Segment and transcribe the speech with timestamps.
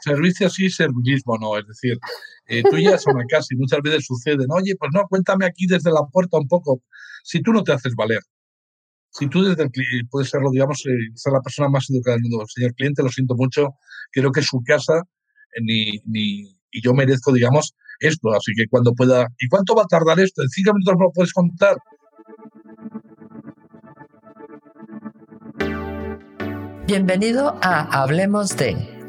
[0.00, 1.58] servicio sí, servilismo no.
[1.58, 1.98] Es decir,
[2.46, 5.90] eh, tú ya son casa y muchas veces sucede, oye, pues no, cuéntame aquí desde
[5.90, 6.82] la puerta un poco.
[7.24, 8.20] Si tú no te haces valer,
[9.10, 12.22] si tú desde el cliente, puedes serlo, digamos, eh, ser la persona más educada del
[12.22, 13.68] mundo, señor cliente, lo siento mucho,
[14.12, 18.32] creo que su casa eh, ni, ni, y yo merezco, digamos, esto.
[18.32, 19.26] Así que cuando pueda.
[19.38, 20.42] ¿Y cuánto va a tardar esto?
[20.42, 21.76] ¿En cinco minutos me lo puedes contar?
[26.86, 28.97] Bienvenido a Hablemos de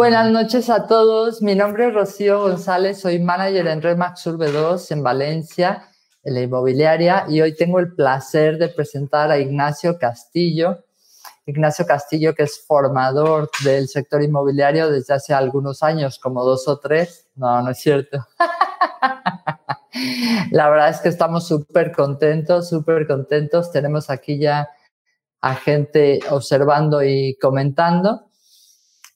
[0.00, 1.42] Buenas noches a todos.
[1.42, 5.90] Mi nombre es Rocío González, soy manager en Remax Urbe 2 en Valencia,
[6.22, 10.86] en la inmobiliaria, y hoy tengo el placer de presentar a Ignacio Castillo.
[11.44, 16.78] Ignacio Castillo, que es formador del sector inmobiliario desde hace algunos años, como dos o
[16.78, 17.28] tres.
[17.34, 18.26] No, no es cierto.
[20.50, 23.70] La verdad es que estamos súper contentos, súper contentos.
[23.70, 24.66] Tenemos aquí ya
[25.42, 28.30] a gente observando y comentando.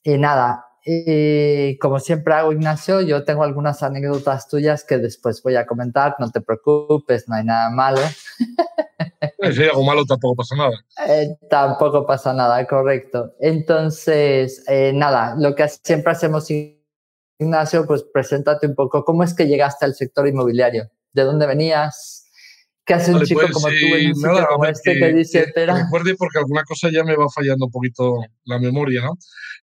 [0.03, 5.55] Y nada, y como siempre hago, Ignacio, yo tengo algunas anécdotas tuyas que después voy
[5.55, 6.15] a comentar.
[6.19, 8.01] No te preocupes, no hay nada malo.
[9.51, 10.71] Si hay algo malo, tampoco pasa nada.
[11.07, 13.33] Eh, tampoco pasa nada, correcto.
[13.39, 16.49] Entonces, eh, nada, lo que siempre hacemos,
[17.39, 19.03] Ignacio, pues preséntate un poco.
[19.03, 20.89] ¿Cómo es que llegaste al sector inmobiliario?
[21.13, 22.24] ¿De dónde venías?
[22.85, 25.83] ¿Qué hace un chico pues, como tú en un sitio como este que, dice, espera?
[25.83, 29.17] Recuerde porque alguna cosa ya me va fallando un poquito la memoria, ¿no?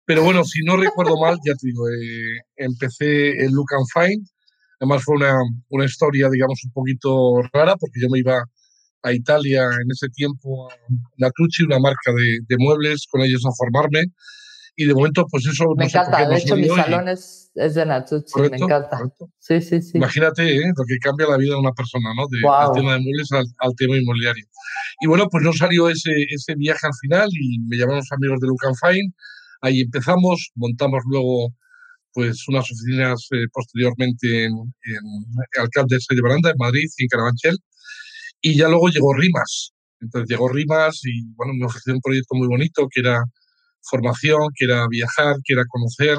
[0.06, 4.26] Pero bueno, si no recuerdo mal, ya te digo, eh, empecé en Look and Find.
[4.80, 5.34] Además fue una,
[5.68, 8.42] una historia, digamos, un poquito rara porque yo me iba
[9.02, 10.74] a Italia en ese tiempo, a
[11.18, 14.04] Natrucci, una marca de, de muebles, con ellos a formarme
[14.76, 15.64] y de momento, pues eso.
[15.76, 18.98] Me encanta, de hecho, mi salón es, de Natsuchi, me encanta.
[19.38, 19.98] Sí, sí, sí.
[19.98, 20.72] Imagínate ¿eh?
[20.76, 22.26] lo que cambia la vida de una persona, ¿no?
[22.28, 24.44] De, Del tema de muebles al, tema inmobiliario.
[25.00, 28.40] Y bueno, pues no salió ese, ese viaje al final y me llamaron los amigos
[28.40, 29.12] de Lucan Fine.
[29.62, 31.52] Ahí empezamos, montamos luego
[32.12, 37.56] pues unas oficinas eh, posteriormente en, en Alcalde de Baranda, en Madrid y en Carabanchel.
[38.40, 39.72] Y ya luego llegó Rimas.
[40.00, 43.22] Entonces llegó Rimas y bueno, me ofreció un proyecto muy bonito que era
[43.82, 46.18] formación, que era viajar, que era conocer.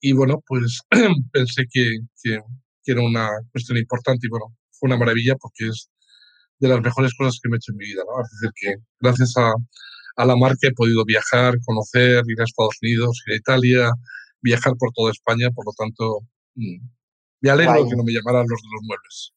[0.00, 0.80] Y bueno, pues
[1.32, 2.40] pensé que, que,
[2.86, 5.90] era una cuestión importante y bueno, fue una maravilla porque es
[6.58, 8.02] de las mejores cosas que me he hecho en mi vida.
[8.04, 8.22] ¿no?
[8.22, 9.52] Es decir, que gracias a,
[10.16, 13.90] a la marca he podido viajar, conocer, ir a Estados Unidos, ir a Italia,
[14.42, 16.20] viajar por toda España, por lo tanto,
[16.54, 16.82] mm,
[17.42, 19.32] me alegro que no me llamaran los de los muebles.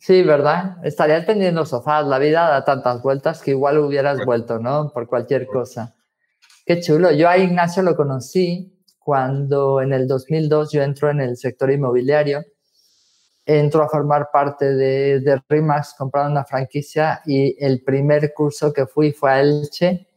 [0.00, 0.78] Sí, ¿verdad?
[0.84, 4.90] Estarías vendiendo sofás, la vida da tantas vueltas que igual hubieras vuelto, ¿no?
[4.92, 5.95] Por cualquier cosa.
[6.66, 7.12] Qué chulo.
[7.12, 12.44] Yo a Ignacio lo conocí cuando en el 2002 yo entro en el sector inmobiliario.
[13.44, 18.86] Entro a formar parte de, de RIMAX, compraron una franquicia y el primer curso que
[18.86, 20.08] fui fue a Elche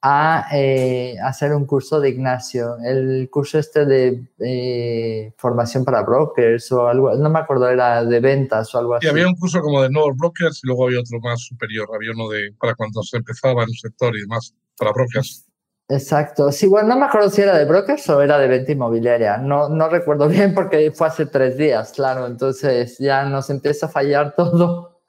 [0.00, 2.78] a eh, hacer un curso de Ignacio.
[2.82, 8.20] El curso este de eh, formación para brokers o algo, no me acuerdo, era de
[8.20, 9.06] ventas o algo así.
[9.06, 12.30] Había un curso como de nuevos brokers y luego había otro más superior, había uno
[12.30, 15.49] de para cuando se empezaba en el sector y demás, para brokers.
[15.90, 16.52] Exacto.
[16.52, 19.38] Sí, bueno, no me acuerdo si era de brokers o era de venta inmobiliaria.
[19.38, 22.26] No, no recuerdo bien porque fue hace tres días, claro.
[22.26, 25.00] Entonces ya nos empieza a fallar todo.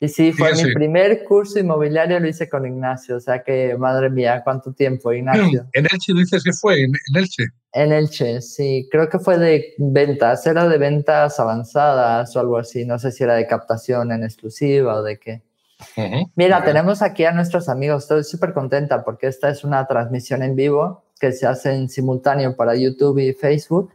[0.00, 3.16] y sí, fue mi primer curso inmobiliario, lo hice con Ignacio.
[3.16, 5.66] O sea que, madre mía, ¿cuánto tiempo, Ignacio?
[5.72, 6.82] ¿En Elche dices que fue?
[6.82, 7.44] ¿En, Elche?
[7.72, 8.88] En Elche, sí.
[8.88, 10.46] Creo que fue de ventas.
[10.46, 12.84] Era de ventas avanzadas o algo así.
[12.84, 15.42] No sé si era de captación en exclusiva o de qué.
[16.34, 18.04] Mira, tenemos aquí a nuestros amigos.
[18.04, 22.56] Estoy súper contenta porque esta es una transmisión en vivo que se hace en simultáneo
[22.56, 23.92] para YouTube y Facebook.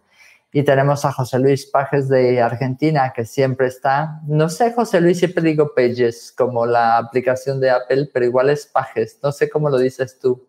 [0.56, 4.22] Y tenemos a José Luis Pajes de Argentina, que siempre está.
[4.28, 8.68] No sé, José Luis, siempre digo Pages, como la aplicación de Apple, pero igual es
[8.68, 9.18] Pajes.
[9.24, 10.46] No sé cómo lo dices tú.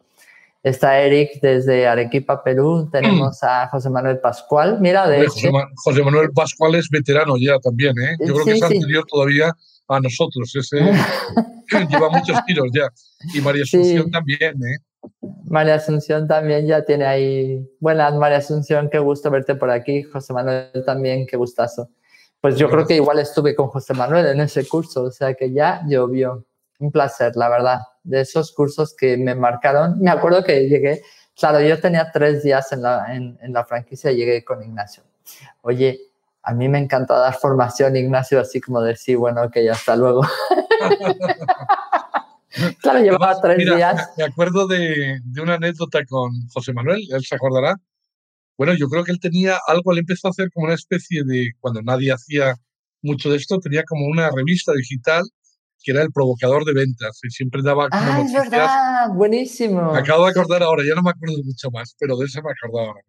[0.63, 2.89] Está Eric desde Arequipa, Perú.
[2.91, 4.79] Tenemos a José Manuel Pascual.
[4.81, 8.17] Mira, de José, José, Manuel Pascual es veterano ya también, ¿eh?
[8.27, 9.55] Yo creo que es anterior todavía
[9.89, 10.55] a nosotros.
[10.55, 10.79] Ese
[11.91, 12.89] lleva muchos tiros ya.
[13.35, 14.79] Y María Asunción también, ¿eh?
[15.45, 17.69] María Asunción también ya tiene ahí.
[17.81, 20.03] Buenas, María Asunción, qué gusto verte por aquí.
[20.03, 21.91] José Manuel también, qué gustazo.
[22.41, 25.53] Pues yo creo que igual estuve con José Manuel en ese curso, o sea que
[25.53, 26.45] ya llovió.
[26.79, 27.79] Un placer, la verdad.
[28.03, 30.01] De esos cursos que me marcaron.
[30.01, 31.03] Me acuerdo que llegué,
[31.37, 35.05] claro, yo tenía tres días en la, en, en la franquicia y llegué con Ignacio.
[35.63, 36.01] Oye,
[36.45, 40.21] A mí me encanta dar formación, Ignacio, así como decir, bueno, ok, hasta luego.
[42.81, 44.11] claro, llevaba tres días.
[44.19, 47.77] Me acuerdo de, de, una anécdota con José Manuel, él se acordará.
[48.59, 51.53] Bueno, yo creo que él tenía algo, él empezó a hacer como una especie de,
[51.61, 52.55] cuando nadie hacía
[53.01, 55.25] mucho de esto, tenía como una revista digital
[55.85, 59.93] que era el provocador de ventas y siempre daba como Ah, es verdad, buenísimo.
[59.93, 62.51] Me acabo de acordar ahora, ya no me acuerdo mucho más, pero de eso me
[62.51, 63.01] acordaba ahora.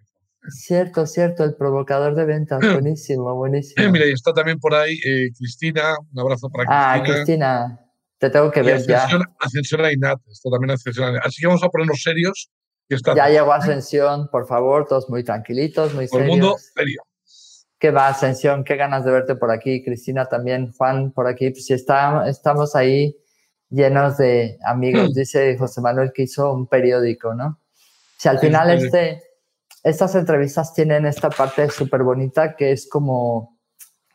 [0.50, 3.92] Cierto, cierto, el provocador de ventas, buenísimo, buenísimo.
[3.92, 6.94] Mira, y está también por ahí eh, Cristina, un abrazo para Cristina.
[6.94, 7.80] Ah, Cristina,
[8.18, 9.36] te tengo que ver Ascensión, ya.
[9.40, 11.20] Ascensión a Inat, está también Ascensión a.
[11.20, 12.50] Así que vamos a ponernos serios.
[12.90, 16.36] está ya llegó Ascensión, por favor, todos muy tranquilitos, muy Todo serios.
[16.36, 17.02] el mundo serio.
[17.78, 18.64] ¿Qué va, Ascensión?
[18.64, 19.84] Qué ganas de verte por aquí.
[19.84, 21.52] Cristina también, Juan por aquí.
[21.52, 23.18] Pues si está, estamos ahí
[23.70, 25.14] llenos de amigos.
[25.14, 27.60] Dice José Manuel que hizo un periódico, ¿no?
[28.18, 29.22] Si al final este,
[29.86, 33.60] estas entrevistas tienen esta parte súper bonita que es como,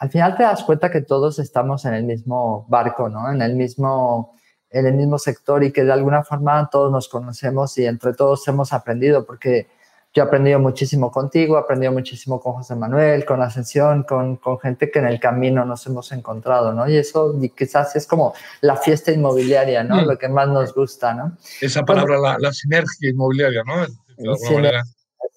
[0.01, 3.31] al final te das cuenta que todos estamos en el mismo barco, ¿no?
[3.31, 4.35] En el mismo,
[4.69, 8.47] en el mismo sector y que de alguna forma todos nos conocemos y entre todos
[8.49, 9.69] hemos aprendido porque
[10.13, 14.59] yo he aprendido muchísimo contigo, he aprendido muchísimo con José Manuel, con Ascensión, con, con,
[14.59, 16.89] gente que en el camino nos hemos encontrado, ¿no?
[16.89, 20.03] Y eso quizás es como la fiesta inmobiliaria, ¿no?
[20.03, 20.07] Mm.
[20.09, 21.37] Lo que más nos gusta, ¿no?
[21.61, 23.77] Esa palabra, la, la, sinergia inmobiliaria, ¿no?
[23.77, 24.83] De alguna Sí, manera,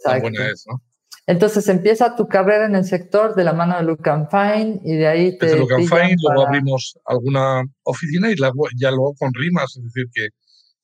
[0.03, 0.81] tan buena es, ¿no?
[1.25, 5.07] Entonces empieza tu carrera en el sector de la mano de and Fine y de
[5.07, 5.45] ahí te.
[5.45, 6.50] Desde and Fine, luego para...
[6.50, 10.27] abrimos alguna oficina y luego, ya luego con Rimas, es decir, que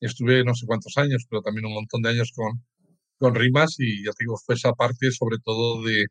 [0.00, 2.64] estuve no sé cuántos años, pero también un montón de años con,
[3.18, 6.06] con rimas y ya te digo, fue esa parte sobre todo de, de,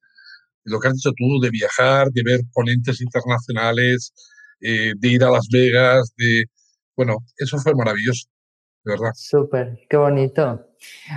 [0.65, 4.13] lo que has dicho tú, de viajar, de ver ponentes internacionales,
[4.61, 6.45] eh, de ir a Las Vegas, de,
[6.95, 8.27] bueno, eso fue maravilloso,
[8.83, 9.11] de verdad.
[9.15, 10.68] Súper, qué bonito.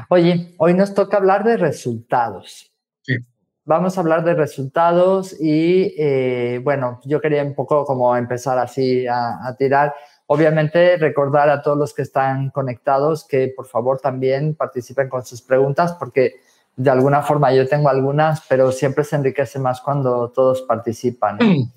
[0.08, 2.72] Oye, hoy nos toca hablar de resultados.
[3.02, 3.16] Sí.
[3.64, 9.06] Vamos a hablar de resultados y, eh, bueno, yo quería un poco como empezar así
[9.06, 9.94] a, a tirar.
[10.26, 15.42] Obviamente, recordar a todos los que están conectados que por favor también participen con sus
[15.42, 16.40] preguntas, porque
[16.76, 21.38] de alguna forma yo tengo algunas, pero siempre se enriquece más cuando todos participan.
[21.38, 21.72] ¿no?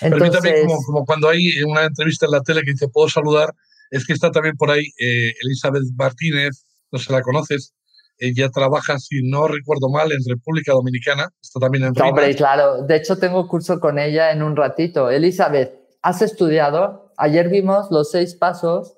[0.00, 3.54] Entonces, Permítame, como, como, cuando hay una entrevista en la tele que dice, puedo saludar,
[3.90, 6.65] es que está también por ahí eh, Elizabeth Martínez,
[6.96, 7.74] no se la conoces,
[8.18, 12.96] ella trabaja, si no recuerdo mal, en República Dominicana, está también en Hombre, claro, de
[12.96, 15.10] hecho tengo curso con ella en un ratito.
[15.10, 17.12] Elizabeth, ¿has estudiado?
[17.18, 18.94] Ayer vimos los seis pasos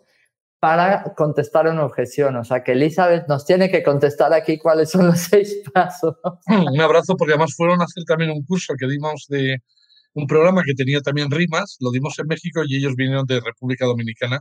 [0.61, 2.37] para contestar una objeción.
[2.37, 6.17] O sea, que Elizabeth nos tiene que contestar aquí cuáles son los seis pasos.
[6.47, 9.59] Un abrazo, porque además fueron a hacer también un curso que dimos de
[10.15, 13.85] un programa que tenía también rimas, lo dimos en México y ellos vinieron de República
[13.85, 14.41] Dominicana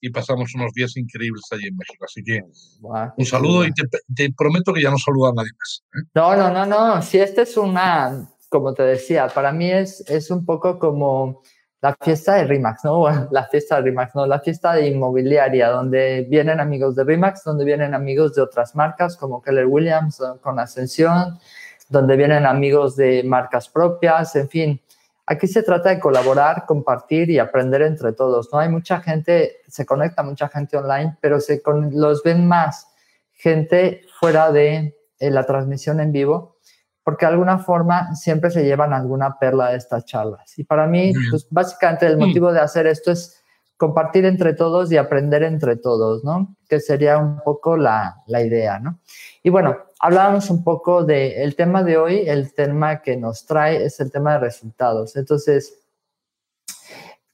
[0.00, 2.04] y pasamos unos días increíbles allí en México.
[2.04, 2.42] Así que
[2.80, 3.84] wow, un saludo y te,
[4.14, 5.84] te, prometo que ya no saludo a nadie más.
[5.94, 6.08] ¿eh?
[6.14, 7.02] No, no, no, no.
[7.02, 11.42] Si esta es una, como te decía, para mí es, es un poco como
[11.80, 12.98] la fiesta de RIMAX, ¿no?
[12.98, 17.44] Bueno, la fiesta de RIMAX, no, la fiesta de inmobiliaria, donde vienen amigos de RIMAX,
[17.44, 21.38] donde vienen amigos de otras marcas como Keller Williams con Ascensión,
[21.88, 24.80] donde vienen amigos de marcas propias, en fin.
[25.26, 28.60] Aquí se trata de colaborar, compartir y aprender entre todos, ¿no?
[28.60, 32.86] Hay mucha gente, se conecta mucha gente online, pero se con, los ven más
[33.32, 36.58] gente fuera de eh, la transmisión en vivo,
[37.02, 40.58] porque de alguna forma siempre se llevan alguna perla de estas charlas.
[40.58, 43.42] Y para mí, pues básicamente el motivo de hacer esto es
[43.76, 46.56] compartir entre todos y aprender entre todos, ¿no?
[46.68, 49.00] Que sería un poco la, la idea, ¿no?
[49.46, 53.84] Y bueno, hablábamos un poco del el tema de hoy, el tema que nos trae
[53.84, 55.14] es el tema de resultados.
[55.14, 55.72] Entonces,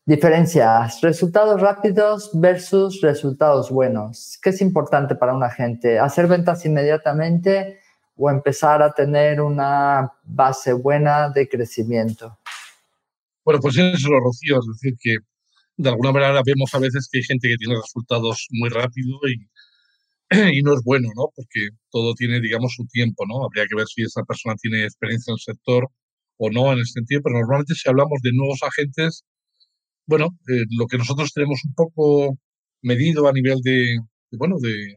[0.04, 4.38] diferencias, resultados rápidos versus resultados buenos.
[4.42, 5.98] ¿Qué es importante para un agente?
[5.98, 7.78] ¿Hacer ventas inmediatamente
[8.14, 12.38] o empezar a tener una base buena de crecimiento?
[13.42, 15.16] Bueno, pues eso Rocío, es decir, que
[15.78, 19.48] de alguna manera vemos a veces que hay gente que tiene resultados muy rápido y,
[20.54, 21.28] y no es bueno, ¿no?
[21.34, 23.44] Porque todo tiene, digamos, su tiempo, ¿no?
[23.44, 25.88] Habría que ver si esa persona tiene experiencia en el sector
[26.38, 29.24] o no en ese sentido, pero normalmente si hablamos de nuevos agentes,
[30.06, 32.38] bueno, eh, lo que nosotros tenemos un poco
[32.82, 33.98] medido a nivel de,
[34.32, 34.96] bueno, de,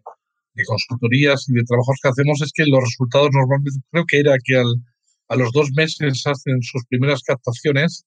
[0.56, 4.38] de, consultorías y de trabajos que hacemos es que los resultados normalmente, creo que era
[4.44, 4.74] que al,
[5.30, 8.06] a los dos meses hacen sus primeras captaciones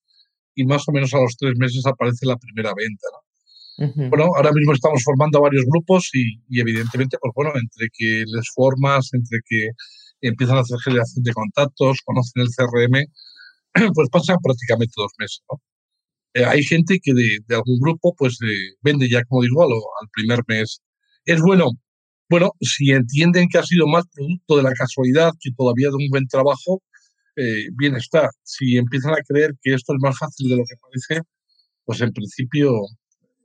[0.54, 3.27] y más o menos a los tres meses aparece la primera venta, ¿no?
[3.78, 4.10] Uh -huh.
[4.10, 8.46] Bueno, ahora mismo estamos formando varios grupos y, y, evidentemente, pues bueno, entre que les
[8.54, 9.68] formas, entre que
[10.20, 13.06] empiezan a hacer generación de contactos, conocen el CRM,
[13.94, 15.60] pues pasan prácticamente dos meses, ¿no?
[16.34, 19.72] Eh, hay gente que de, de, algún grupo, pues eh, vende ya, como digo, al,
[19.72, 20.80] al primer mes.
[21.24, 21.70] Es bueno,
[22.30, 26.10] bueno, si entienden que ha sido más producto de la casualidad que todavía de un
[26.10, 26.82] buen trabajo,
[27.36, 28.30] eh, bienestar.
[28.42, 31.22] Si empiezan a creer que esto es más fácil de lo que parece,
[31.84, 32.72] pues en principio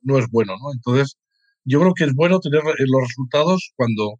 [0.03, 0.71] no es bueno, ¿no?
[0.73, 1.17] Entonces,
[1.65, 4.19] yo creo que es bueno tener eh, los resultados cuando,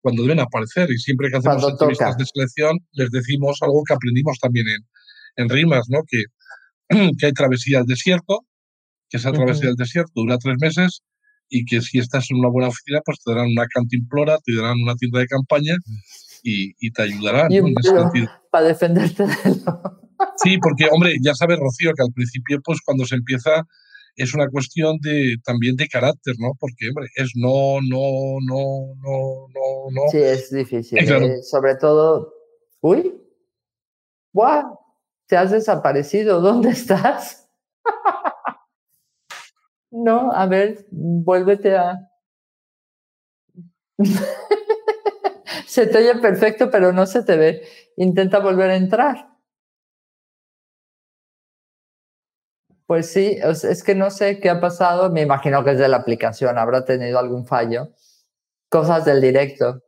[0.00, 4.38] cuando deben aparecer y siempre que hacemos entrevistas de selección les decimos algo que aprendimos
[4.40, 6.00] también en, en Rimas, ¿no?
[6.06, 6.24] Que,
[7.18, 8.40] que hay travesía al desierto,
[9.08, 11.02] que esa travesía del desierto dura tres meses
[11.48, 14.80] y que si estás en una buena oficina, pues te darán una cantimplora, te darán
[14.82, 15.74] una tienda de campaña
[16.42, 17.50] y, y te ayudarán.
[18.50, 19.34] Para defenderte de
[20.36, 23.64] Sí, porque, hombre, ya sabes, Rocío, que al principio, pues cuando se empieza,
[24.18, 26.52] es una cuestión de también de carácter, ¿no?
[26.58, 30.02] Porque, hombre, es no, no, no, no, no, no.
[30.10, 30.98] Sí, es difícil.
[30.98, 31.42] ¿eh?
[31.42, 32.34] Sobre todo,
[32.80, 33.14] uy,
[34.32, 34.76] ¡guau!
[35.26, 37.48] Te has desaparecido, ¿dónde estás?
[39.92, 42.10] no, a ver, vuélvete a...
[45.66, 47.62] se te oye perfecto, pero no se te ve.
[47.96, 49.37] Intenta volver a entrar.
[52.88, 55.10] Pues sí, es que no sé qué ha pasado.
[55.10, 57.90] Me imagino que es de la aplicación, habrá tenido algún fallo.
[58.70, 59.82] Cosas del directo.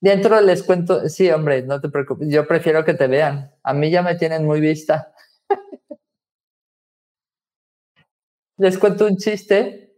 [0.00, 2.28] Dentro les cuento, sí, hombre, no te preocupes.
[2.30, 3.52] Yo prefiero que te vean.
[3.64, 5.12] A mí ya me tienen muy vista.
[8.56, 9.96] les cuento un chiste.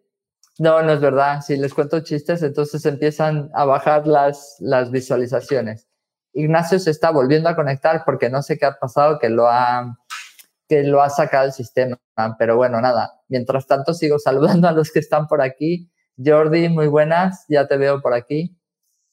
[0.58, 1.42] No, no es verdad.
[1.42, 5.86] Si les cuento chistes, entonces empiezan a bajar las, las visualizaciones.
[6.32, 9.98] Ignacio se está volviendo a conectar porque no sé qué ha pasado, que lo ha
[10.72, 12.00] que lo ha sacado el sistema.
[12.38, 15.92] Pero bueno, nada, mientras tanto sigo saludando a los que están por aquí.
[16.16, 18.58] Jordi, muy buenas, ya te veo por aquí.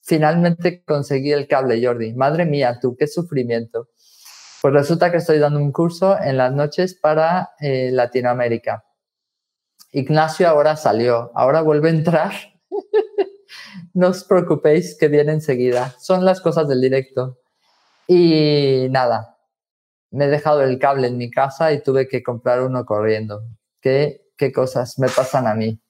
[0.00, 2.14] Finalmente conseguí el cable, Jordi.
[2.14, 3.90] Madre mía, tú, qué sufrimiento.
[4.62, 8.84] Pues resulta que estoy dando un curso en las noches para eh, Latinoamérica.
[9.92, 12.32] Ignacio ahora salió, ahora vuelve a entrar.
[13.92, 15.94] no os preocupéis que viene enseguida.
[15.98, 17.38] Son las cosas del directo.
[18.06, 19.29] Y nada,
[20.10, 23.44] me he dejado el cable en mi casa y tuve que comprar uno corriendo.
[23.80, 25.80] ¿Qué, qué cosas me pasan a mí?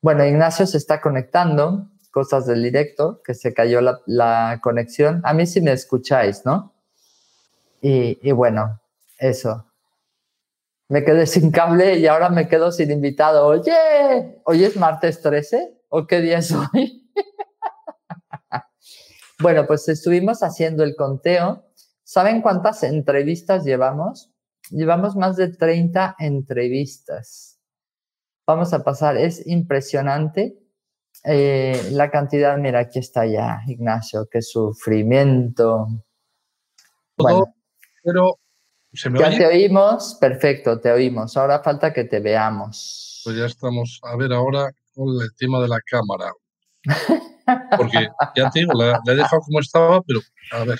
[0.00, 5.20] Bueno, Ignacio se está conectando, cosas del directo, que se cayó la, conexión.
[5.24, 6.74] A mí sí me escucháis, ¿no?
[7.80, 8.80] Y, y, bueno,
[9.18, 9.66] eso.
[10.88, 13.46] Me quedé sin cable y ahora me quedo sin invitado.
[13.46, 15.80] Oye, ¿hoy es martes 13?
[15.88, 17.10] ¿O qué día es hoy?
[19.40, 21.64] bueno, pues estuvimos haciendo el conteo
[22.12, 24.30] ¿Saben cuántas entrevistas llevamos?
[24.68, 27.58] Llevamos más de 30 entrevistas.
[28.46, 30.58] Vamos a pasar, es impresionante
[31.24, 32.58] eh, la cantidad.
[32.58, 35.88] Mira, aquí está ya, Ignacio, qué sufrimiento.
[37.16, 37.54] Bueno,
[38.04, 38.38] pero
[38.92, 41.34] ¿se me ya te oímos, perfecto, te oímos.
[41.38, 43.22] Ahora falta que te veamos.
[43.24, 46.30] Pues ya estamos, a ver ahora con el tema de la cámara.
[47.78, 50.20] Porque ya te digo, la he dejado como estaba, pero
[50.52, 50.78] a ver.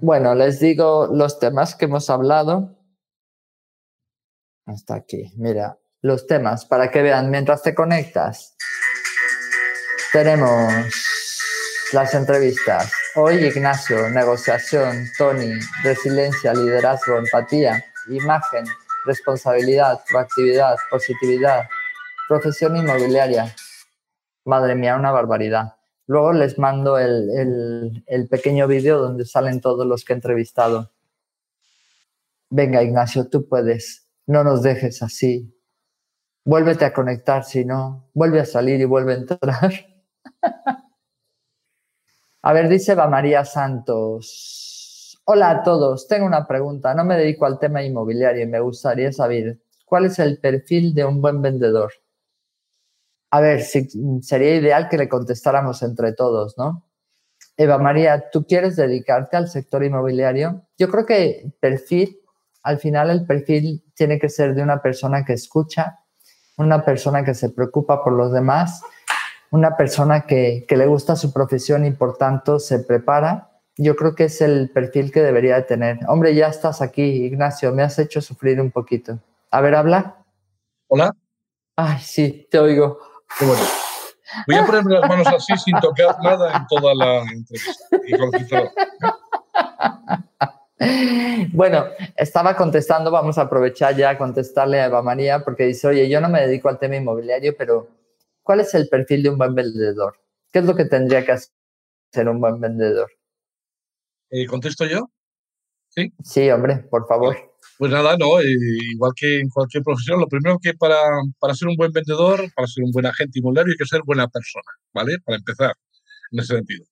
[0.00, 2.76] Bueno, les digo los temas que hemos hablado.
[4.66, 8.56] Hasta aquí, mira, los temas para que vean mientras te conectas.
[10.12, 10.72] Tenemos
[11.92, 12.92] las entrevistas.
[13.14, 18.66] Hoy Ignacio, negociación, Tony, resiliencia, liderazgo, empatía, imagen,
[19.06, 21.68] responsabilidad, proactividad, positividad,
[22.28, 23.54] profesión inmobiliaria.
[24.44, 25.75] Madre mía, una barbaridad.
[26.06, 30.92] Luego les mando el, pequeño vídeo donde salen todos los que he entrevistado.
[32.48, 34.06] Venga, Ignacio, tú puedes.
[34.26, 35.52] No nos dejes así.
[36.44, 39.72] Vuélvete a conectar, si no, vuelve a salir y vuelve a entrar.
[42.42, 45.20] a ver, dice Va María Santos.
[45.24, 46.94] Hola a todos, tengo una pregunta.
[46.94, 51.04] No me dedico al tema inmobiliario y me gustaría saber cuál es el perfil de
[51.04, 51.92] un buen vendedor.
[53.30, 56.84] A ver, sería ideal que le contestáramos entre todos, ¿no?
[57.56, 60.62] Eva María, ¿tú quieres dedicarte al sector inmobiliario?
[60.78, 62.18] Yo creo que perfil,
[62.62, 66.00] al final el perfil tiene que ser de una persona que escucha,
[66.58, 68.82] una persona que se preocupa por los demás,
[69.50, 73.50] una persona que, que le gusta su profesión y por tanto se prepara.
[73.78, 75.98] Yo creo que es el perfil que debería tener.
[76.08, 79.18] Hombre, ya estás aquí, Ignacio, me has hecho sufrir un poquito.
[79.50, 80.24] A ver, habla.
[80.88, 81.14] Hola.
[81.76, 82.98] Ay, sí, te oigo.
[84.46, 88.72] Voy a ponerme las manos así sin tocar nada en toda la entrevista.
[91.52, 96.08] Bueno, estaba contestando, vamos a aprovechar ya a contestarle a Eva María porque dice, oye,
[96.08, 97.88] yo no me dedico al tema inmobiliario, pero
[98.42, 100.18] ¿cuál es el perfil de un buen vendedor?
[100.52, 103.10] ¿Qué es lo que tendría que hacer un buen vendedor?
[104.30, 105.10] Eh, ¿Contesto yo?
[105.88, 106.12] Sí.
[106.22, 107.36] Sí, hombre, por favor.
[107.78, 108.44] Pues nada, no, eh,
[108.92, 110.96] igual que en cualquier profesión, lo primero que para,
[111.38, 114.26] para ser un buen vendedor, para ser un buen agente inmobiliario, hay que ser buena
[114.28, 114.64] persona,
[114.94, 115.18] ¿vale?
[115.24, 115.72] Para empezar,
[116.32, 116.84] en ese sentido.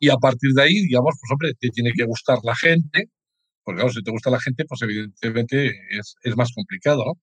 [0.00, 3.10] Y a partir de ahí, digamos, pues hombre, te tiene que gustar la gente,
[3.64, 7.14] porque claro, si te gusta la gente, pues evidentemente es, es más complicado, ¿no?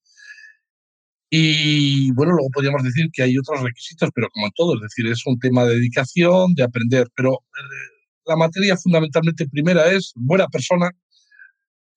[1.30, 5.08] Y bueno, luego podríamos decir que hay otros requisitos, pero como en todo, es decir,
[5.08, 10.48] es un tema de dedicación, de aprender, pero eh, la materia fundamentalmente primera es buena
[10.48, 10.92] persona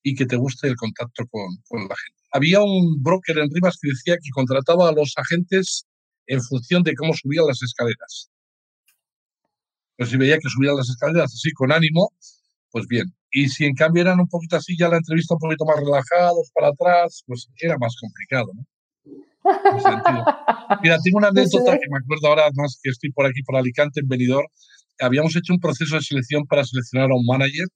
[0.04, 2.22] y que te guste el contacto con, con la gente.
[2.30, 5.86] Había un broker en Rivas que decía que contrataba a los agentes
[6.26, 8.30] en función de cómo subían las escaleras.
[9.96, 12.12] Pues si veía que subían las escaleras así con ánimo,
[12.70, 13.06] pues bien.
[13.30, 16.50] Y si en cambio eran un poquito así, ya la entrevista un poquito más relajados,
[16.54, 18.66] para atrás, pues era más complicado, ¿no?
[20.82, 24.00] Mira, tengo una anécdota que me acuerdo ahora, más que estoy por aquí, por Alicante,
[24.00, 24.46] en Benidorm.
[25.00, 27.66] Habíamos hecho un proceso de selección para seleccionar a un manager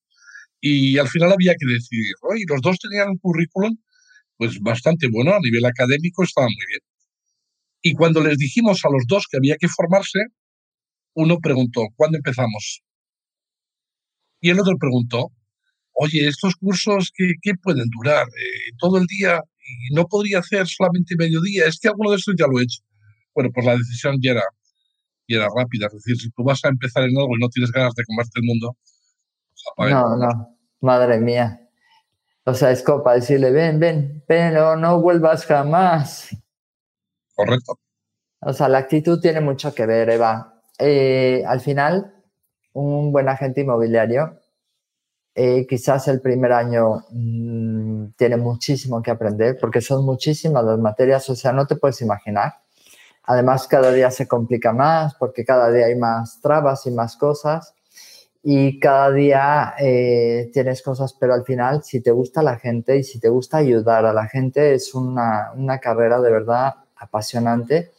[0.60, 2.14] y al final había que decidir.
[2.36, 3.76] Y los dos tenían un currículum
[4.36, 6.80] pues bastante bueno, a nivel académico estaba muy bien.
[7.82, 10.20] Y cuando les dijimos a los dos que había que formarse,
[11.14, 12.82] uno preguntó, ¿cuándo empezamos?
[14.40, 15.32] Y el otro preguntó,
[15.92, 18.26] oye, estos cursos, ¿qué, pueden durar?
[18.28, 19.40] Eh, ¿Todo el día?
[19.92, 22.80] no podría hacer solamente mediodía, es que alguno de estos ya lo he hecho.
[23.34, 24.42] Bueno, pues la decisión ya era,
[25.28, 27.70] ya era rápida, es decir, si tú vas a empezar en algo y no tienes
[27.70, 28.76] ganas de comerte el mundo,
[29.76, 31.68] no, no, madre mía.
[32.44, 36.30] O sea, es como para decirle, ven, ven, pero no vuelvas jamás.
[37.34, 37.78] Correcto.
[38.40, 40.62] O sea, la actitud tiene mucho que ver, Eva.
[40.78, 42.14] Eh, al final,
[42.72, 44.38] un buen agente inmobiliario
[45.40, 51.30] eh, quizás el primer año mm, tiene muchísimo que aprender porque son muchísimas las materias,
[51.30, 52.54] o sea, no te puedes imaginar.
[53.22, 57.72] Además, cada día se complica más porque cada día hay más trabas y más cosas
[58.42, 63.02] y cada día eh, tienes cosas, pero al final, si te gusta la gente y
[63.02, 67.90] si te gusta ayudar a la gente, es una, una carrera de verdad apasionante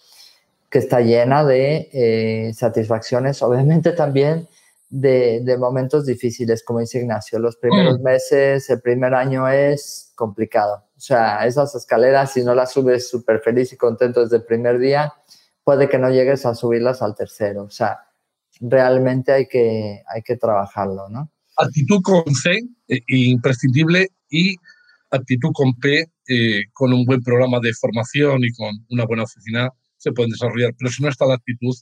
[0.69, 3.41] que está llena de eh, satisfacciones.
[3.43, 4.47] Obviamente también
[4.89, 7.39] de, momentos difíciles, como dice Ignacio.
[7.39, 8.03] Los primeros mm.
[8.03, 10.85] meses, el primer año es complicado.
[10.97, 14.79] O sea, esas escaleras, si no las subes súper feliz y contento desde el primer
[14.79, 15.13] día,
[15.63, 17.63] puede que no llegues a subirlas al tercero.
[17.63, 18.08] O sea,
[18.59, 21.31] realmente hay que, hay que trabajarlo, ¿no?
[21.57, 24.55] Actitud con C, eh, imprescindible, y
[25.11, 29.69] actitud con P, eh, con un buen programa de formación y con una buena oficina,
[29.97, 30.73] se pueden desarrollar.
[30.77, 31.75] Pero si no está la actitud,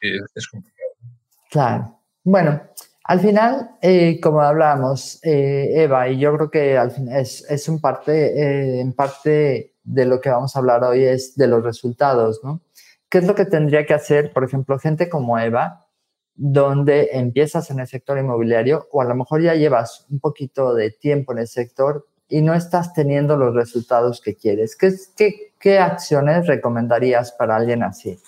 [0.00, 0.90] eh, es complicado.
[1.50, 1.98] Claro.
[2.24, 2.62] Bueno,
[3.04, 7.68] al final, eh, como hablábamos, eh, Eva, y yo creo que al fin es, es
[7.68, 11.64] un parte, eh, en parte de lo que vamos a hablar hoy es de los
[11.64, 12.62] resultados, ¿no?
[13.08, 15.81] ¿Qué es lo que tendría que hacer, por ejemplo, gente como Eva,
[16.34, 20.90] donde empiezas en el sector inmobiliario o a lo mejor ya llevas un poquito de
[20.90, 24.74] tiempo en el sector y no estás teniendo los resultados que quieres?
[24.76, 28.18] ¿Qué, qué, qué acciones recomendarías para alguien así?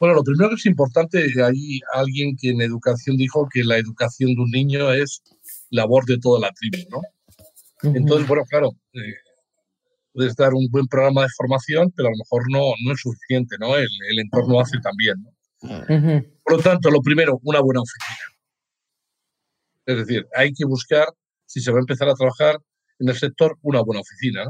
[0.00, 4.34] Bueno, lo primero que es importante, hay alguien que en educación dijo que la educación
[4.34, 5.22] de un niño es
[5.70, 7.94] labor de toda la tribu, ¿no?
[7.94, 9.14] Entonces, bueno, claro, eh,
[10.12, 13.56] puedes dar un buen programa de formación, pero a lo mejor no, no es suficiente,
[13.60, 13.76] ¿no?
[13.76, 16.24] El, el entorno hace también, ¿no?
[16.44, 18.32] Por lo tanto, lo primero, una buena oficina.
[19.86, 21.06] Es decir, hay que buscar,
[21.46, 22.58] si se va a empezar a trabajar
[22.98, 24.44] en el sector, una buena oficina.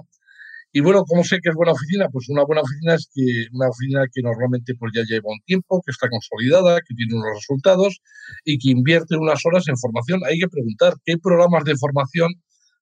[0.72, 2.08] Y bueno, ¿cómo sé que es buena oficina?
[2.10, 5.82] Pues una buena oficina es que una oficina que normalmente pues ya lleva un tiempo,
[5.84, 8.00] que está consolidada, que tiene unos resultados
[8.44, 10.20] y que invierte unas horas en formación.
[10.24, 12.30] Hay que preguntar qué programas de formación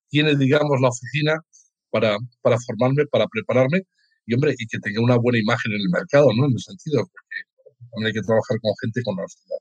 [0.09, 1.41] tiene, digamos, la oficina
[1.89, 3.81] para, para formarme, para prepararme
[4.25, 6.45] y, hombre, y que tenga una buena imagen en el mercado, ¿no?
[6.45, 7.09] En el sentido,
[7.91, 9.57] también hay que trabajar con gente con honestidad.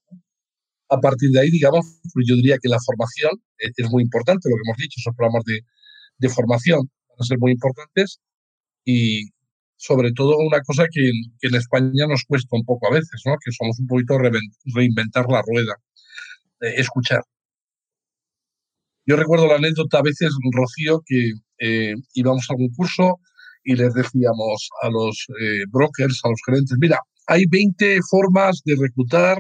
[0.88, 4.56] A partir de ahí, digamos, pues yo diría que la formación es, muy importante, lo
[4.56, 5.60] que hemos dicho, esos programas de,
[6.18, 8.20] de formación a ser muy importantes
[8.84, 9.30] y
[9.76, 11.10] sobre todo una cosa que,
[11.42, 13.34] en España nos cuesta un poco a veces, ¿no?
[13.42, 14.18] que somos un poquito
[14.74, 15.74] reinventar la rueda,
[16.60, 17.22] escuchar.
[19.06, 23.18] Yo recuerdo la anécdota a veces, Rocío, que eh, íbamos a algún curso
[23.64, 26.98] y les decíamos a los eh, brokers, a los gerentes, mira,
[27.30, 29.38] hay 20 formas de reclutar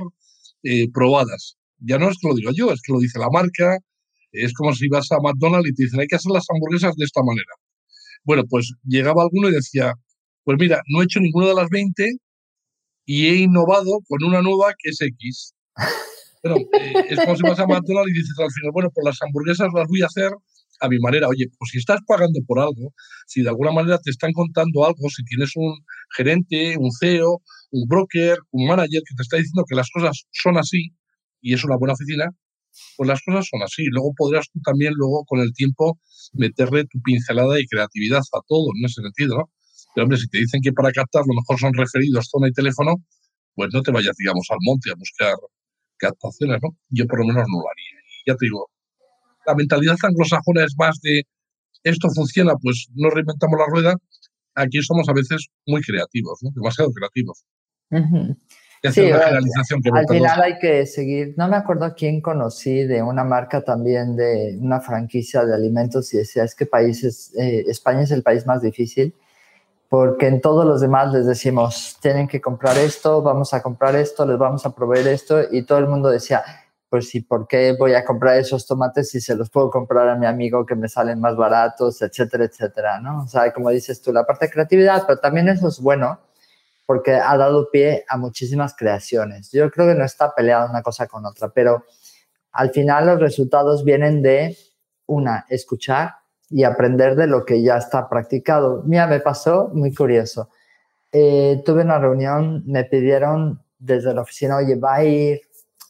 [0.62, 1.56] eh, probadas.
[1.78, 3.78] Ya no es que lo diga yo, es que lo dice la marca.
[4.30, 7.04] Es como si vas a McDonald's y te dicen, hay que hacer las hamburguesas de
[7.04, 7.52] esta manera.
[8.22, 9.94] Bueno, pues llegaba alguno y decía,
[10.44, 12.06] pues mira, no he hecho ninguna de las 20
[13.06, 15.54] y he innovado con una nueva que es X.
[16.42, 19.18] Bueno, eh, es como si vas a McDonald's y dices al final, bueno, pues las
[19.20, 20.30] hamburguesas las voy a hacer
[20.80, 21.28] a mi manera.
[21.28, 22.94] Oye, pues si estás pagando por algo,
[23.26, 25.74] si de alguna manera te están contando algo, si tienes un
[26.16, 30.58] gerente, un CEO, un broker, un manager que te está diciendo que las cosas son
[30.58, 30.90] así
[31.40, 32.26] y es una buena oficina,
[32.96, 33.84] pues las cosas son así.
[33.90, 35.98] Luego podrás tú también, luego con el tiempo,
[36.34, 39.50] meterle tu pincelada y creatividad a todo en ese sentido, ¿no?
[39.94, 42.94] Pero hombre, si te dicen que para captar lo mejor son referidos, zona y teléfono,
[43.54, 45.34] pues no te vayas, digamos, al monte a buscar
[45.98, 46.70] captaciones, ¿no?
[46.90, 48.00] Yo por lo menos no lo haría.
[48.26, 48.68] Ya te digo,
[49.50, 51.22] la mentalidad anglosajona es más de
[51.82, 53.96] esto funciona, pues no reinventamos la rueda.
[54.54, 56.50] Aquí somos a veces muy creativos, ¿no?
[56.54, 57.44] demasiado creativos.
[58.92, 61.34] Sí, al final hay que seguir.
[61.36, 66.18] No me acuerdo quién conocí de una marca también de una franquicia de alimentos y
[66.18, 69.14] decía es que países, eh, España es el país más difícil
[69.90, 74.24] porque en todos los demás les decimos tienen que comprar esto, vamos a comprar esto,
[74.24, 76.42] les vamos a proveer esto y todo el mundo decía
[76.90, 80.16] pues sí, ¿por qué voy a comprar esos tomates si se los puedo comprar a
[80.16, 83.22] mi amigo que me salen más baratos, etcétera, etcétera, ¿no?
[83.22, 86.18] O sea, como dices tú, la parte de creatividad, pero también eso es bueno
[86.86, 89.52] porque ha dado pie a muchísimas creaciones.
[89.52, 91.84] Yo creo que no está peleada una cosa con otra, pero
[92.50, 94.56] al final los resultados vienen de,
[95.06, 96.16] una, escuchar
[96.48, 98.82] y aprender de lo que ya está practicado.
[98.84, 100.48] Mira, me pasó muy curioso.
[101.12, 105.40] Eh, tuve una reunión, me pidieron desde la oficina, oye, va a ir,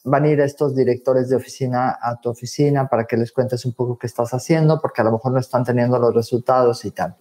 [0.04, 3.72] van a ir estos directores de oficina a tu oficina para que les cuentes un
[3.72, 7.16] poco qué estás haciendo, porque a lo mejor no están teniendo los resultados y tal.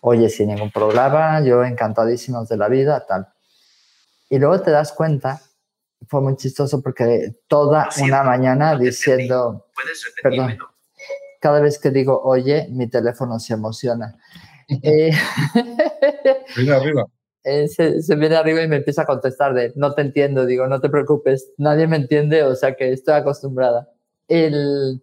[0.00, 3.28] Oye, sin ningún problema, yo encantadísimos de la vida, tal.
[4.28, 5.40] Y luego te das cuenta,
[6.08, 9.66] fue muy chistoso porque toda una mañana diciendo,
[10.22, 10.58] perdón,
[11.38, 14.16] cada vez que digo oye, mi teléfono se emociona.
[14.82, 15.12] eh,
[16.56, 17.06] viene arriba.
[17.44, 20.68] Eh, se, se, viene arriba y me empieza a contestar de, no te entiendo, digo,
[20.68, 23.88] no te preocupes, nadie me entiende, o sea que estoy acostumbrada.
[24.28, 25.02] El,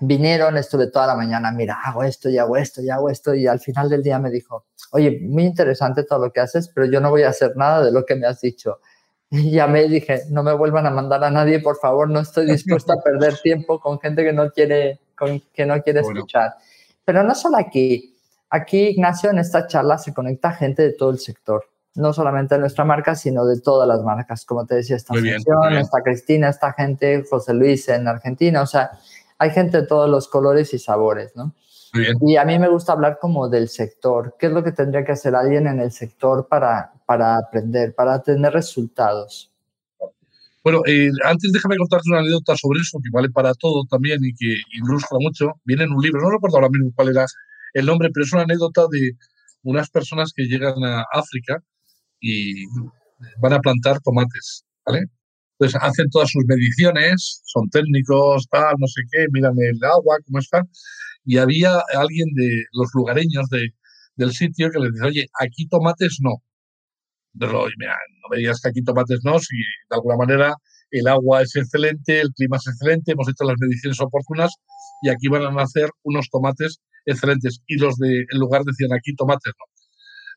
[0.00, 3.46] vinieron, estuve toda la mañana, mira, hago esto y hago esto y hago esto y
[3.46, 7.00] al final del día me dijo, oye, muy interesante todo lo que haces, pero yo
[7.00, 8.80] no voy a hacer nada de lo que me has dicho.
[9.32, 12.46] Y ya me dije, no me vuelvan a mandar a nadie, por favor, no estoy
[12.46, 16.54] dispuesta a perder tiempo con gente que no quiere, con, que no quiere escuchar.
[17.04, 18.09] Pero no solo aquí,
[18.50, 22.60] aquí Ignacio en esta charla se conecta gente de todo el sector, no solamente de
[22.60, 26.72] nuestra marca, sino de todas las marcas, como te decía, esta función, esta Cristina, esta
[26.72, 28.90] gente, José Luis en Argentina, o sea,
[29.38, 31.54] hay gente de todos los colores y sabores, ¿no?
[31.92, 34.36] Y a mí me gusta hablar como del sector.
[34.38, 38.22] ¿Qué es lo que tendría que hacer alguien en el sector para, para aprender, para
[38.22, 39.50] tener resultados?
[40.62, 44.32] Bueno, eh, antes déjame contarte una anécdota sobre eso que vale para todo también y
[44.34, 45.52] que ilustra mucho.
[45.64, 47.26] Viene en un libro, no recuerdo ahora mismo cuál era
[47.74, 49.12] el nombre, pero es una anécdota de
[49.62, 51.62] unas personas que llegan a África
[52.20, 52.64] y
[53.40, 55.04] van a plantar tomates, ¿vale?
[55.58, 60.38] Entonces hacen todas sus mediciones, son técnicos, tal, no sé qué, miran el agua, cómo
[60.38, 60.62] está.
[61.24, 63.68] Y había alguien de los lugareños de,
[64.16, 66.42] del sitio que les dice, oye, aquí tomates no.
[67.38, 70.54] Pero, mira, no me digas que aquí tomates no, si de alguna manera
[70.90, 74.50] el agua es excelente, el clima es excelente, hemos hecho las mediciones oportunas
[75.02, 77.60] y aquí van a nacer unos tomates excelentes.
[77.66, 79.64] Y los del lugar decían, aquí tomates no.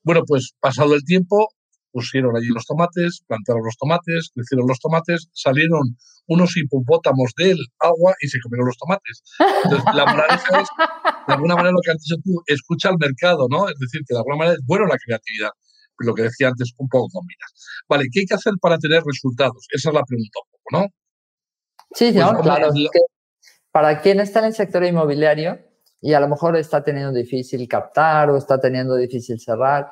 [0.04, 1.48] Bueno, pues pasado el tiempo,
[1.92, 5.96] pusieron allí los tomates, plantaron los tomates, crecieron los tomates, salieron
[6.28, 9.24] unos hipopótamos del agua y se comieron los tomates.
[9.64, 10.68] Entonces, la moraleja es,
[11.28, 13.70] de alguna manera, lo que antes tú, escucha al mercado, ¿no?
[13.70, 15.52] Es decir, que de alguna manera es bueno la creatividad.
[16.00, 17.46] Lo que decía antes, un poco combina.
[17.88, 19.68] Vale, ¿qué hay que hacer para tener resultados?
[19.70, 20.88] Esa es la pregunta un poco, ¿no?
[21.94, 22.74] Sí, pues, claro.
[23.72, 25.60] para quien está en el sector inmobiliario
[26.04, 29.88] y a lo mejor está teniendo difícil captar o está teniendo difícil cerrar,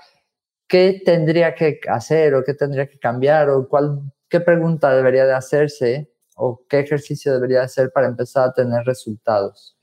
[0.68, 5.34] ¿qué tendría que hacer o qué tendría que cambiar o cuál, qué pregunta debería de
[5.34, 9.78] hacerse o qué ejercicio debería hacer para empezar a tener resultados?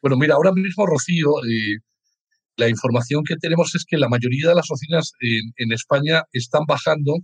[0.00, 1.80] Bueno, mira, ahora mismo, Rocío, eh,
[2.56, 5.14] la información que tenemos es que la mayoría de las oficinas
[5.56, 7.14] en, España están bajando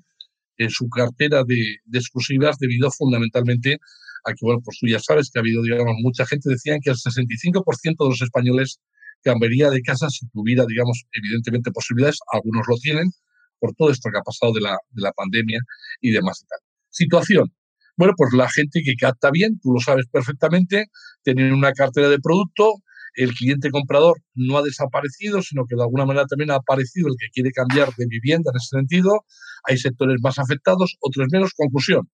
[0.59, 3.79] en su cartera de, de, exclusivas debido fundamentalmente
[4.25, 6.91] a que, bueno, pues tú ya sabes que ha habido, digamos, mucha gente decían que
[6.91, 8.81] el 65% de los españoles
[9.23, 13.11] cambiaría de casa si tuviera, digamos, evidentemente posibilidades, algunos lo tienen,
[13.59, 15.61] por todo esto que ha pasado de la, de la pandemia
[16.01, 16.47] y demás y.
[16.91, 17.53] Situación.
[17.97, 20.87] Bueno, pues la gente que capta bien, tú lo sabes perfectamente,
[21.23, 22.75] tienen una cartera de producto,
[23.17, 27.15] el cliente comprador no ha desaparecido, sino que de alguna manera también ha aparecido el
[27.19, 29.25] que quiere cambiar de vivienda en ese sentido.
[29.65, 31.53] Hay sectores más afectados, otros menos.
[31.57, 32.11] Conclusión.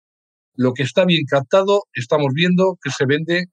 [0.55, 3.47] Lo que está bien captado, estamos viendo que se vende,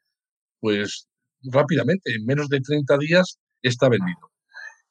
[0.60, 1.08] pues
[1.43, 4.31] rápidamente, en menos de 30 días está vendido.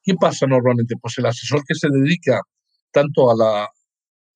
[0.01, 0.95] ¿Qué pasa normalmente?
[1.01, 2.39] Pues el asesor que se dedica
[2.91, 3.69] tanto a la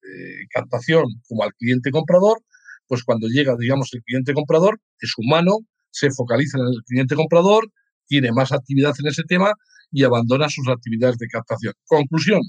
[0.03, 2.41] eh, captación como al cliente comprador,
[2.85, 5.59] pues cuando llega, digamos, el cliente comprador, es humano,
[5.91, 7.71] se focaliza en el cliente comprador,
[8.09, 9.53] tiene más actividad en ese tema
[9.91, 11.73] y abandona sus actividades de captación.
[11.85, 12.41] Conclusión,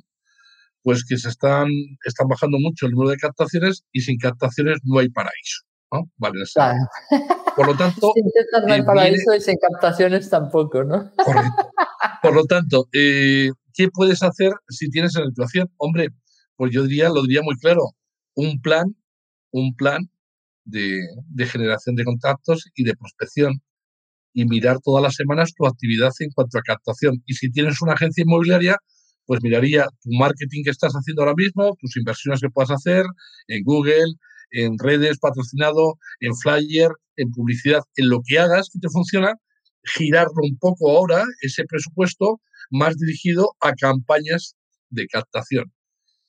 [0.82, 1.68] pues que se están,
[2.04, 5.62] están bajando mucho el número de captaciones y sin captaciones no hay paraíso.
[6.16, 6.38] Vale,
[7.56, 8.12] Por lo tanto.
[8.66, 11.12] no hay paraíso y sin captaciones tampoco, ¿no?
[12.22, 15.68] Por lo tanto, eh, ¿qué puedes hacer si tienes la situación?
[15.76, 16.08] Hombre,
[16.56, 17.82] pues yo diría, lo diría muy claro,
[18.34, 18.94] un plan
[19.52, 20.10] un plan
[20.64, 23.60] de, de generación de contactos y de prospección
[24.32, 27.22] y mirar todas las semanas tu actividad en cuanto a captación.
[27.26, 28.76] Y si tienes una agencia inmobiliaria,
[29.26, 33.04] pues miraría tu marketing que estás haciendo ahora mismo, tus inversiones que puedas hacer
[33.48, 34.14] en Google,
[34.50, 39.34] en redes, patrocinado, en flyer, en publicidad, en lo que hagas que te funciona,
[39.84, 42.40] girarlo un poco ahora, ese presupuesto,
[42.70, 44.56] más dirigido a campañas
[44.90, 45.72] de captación.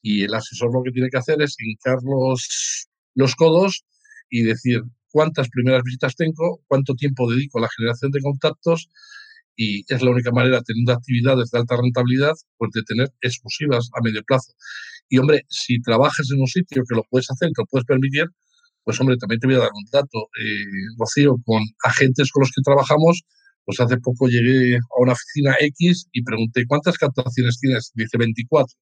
[0.02, 3.84] Y el asesor lo que tiene que hacer es hincar los, los codos
[4.30, 8.90] y decir cuántas primeras visitas tengo, cuánto tiempo dedico a la generación de contactos
[9.56, 14.02] y es la única manera, teniendo actividades de alta rentabilidad, pues de tener exclusivas a
[14.02, 14.54] medio plazo.
[15.10, 18.26] Y hombre, si trabajas en un sitio que lo puedes hacer, que lo puedes permitir,
[18.84, 20.66] pues hombre, también te voy a dar un dato, eh,
[20.98, 23.22] Rocío, con agentes con los que trabajamos,
[23.66, 27.92] pues hace poco llegué a una oficina X y pregunté, ¿cuántas captaciones tienes?
[27.94, 28.76] Dice 24.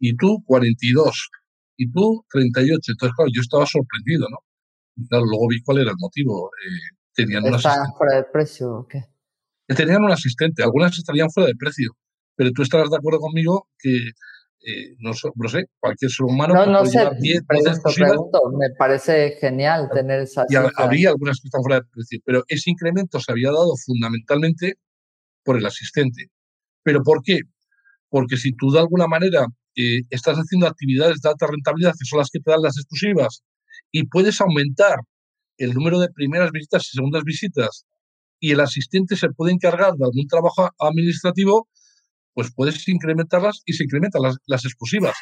[0.00, 1.30] Y tú, 42.
[1.76, 2.92] Y tú, 38.
[2.92, 4.38] Entonces, claro, yo estaba sorprendido, ¿no?
[4.96, 6.50] Y claro, luego vi cuál era el motivo.
[6.50, 7.42] Eh, tenían
[7.96, 9.04] fuera de precio o qué?
[9.66, 10.62] Tenían un asistente.
[10.62, 11.92] Algunas estarían fuera de precio.
[12.36, 14.10] Pero tú estarás de acuerdo conmigo que
[14.64, 16.54] eh, no, no, sé, cualquier ser humano.
[16.54, 20.44] No, no sé, me parece genial tener esa.
[20.48, 24.74] Y habría algunas que están fuera de precio, pero ese incremento se había dado fundamentalmente
[25.42, 26.30] por el asistente.
[26.84, 27.40] ¿Pero por qué?
[28.08, 32.20] Porque si tú de alguna manera eh, estás haciendo actividades de alta rentabilidad, que son
[32.20, 33.42] las que te dan las exclusivas,
[33.92, 34.96] y puedes aumentar
[35.58, 37.86] el número de primeras visitas y segundas visitas,
[38.40, 41.68] y el asistente se puede encargar de algún trabajo administrativo,
[42.34, 45.14] pues puedes incrementarlas y se incrementan las, exclusivas.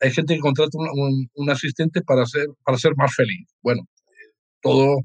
[0.00, 3.46] Hay gente que contrata un, asistente para ser, para ser más feliz.
[3.62, 3.82] Bueno,
[4.60, 4.96] todo,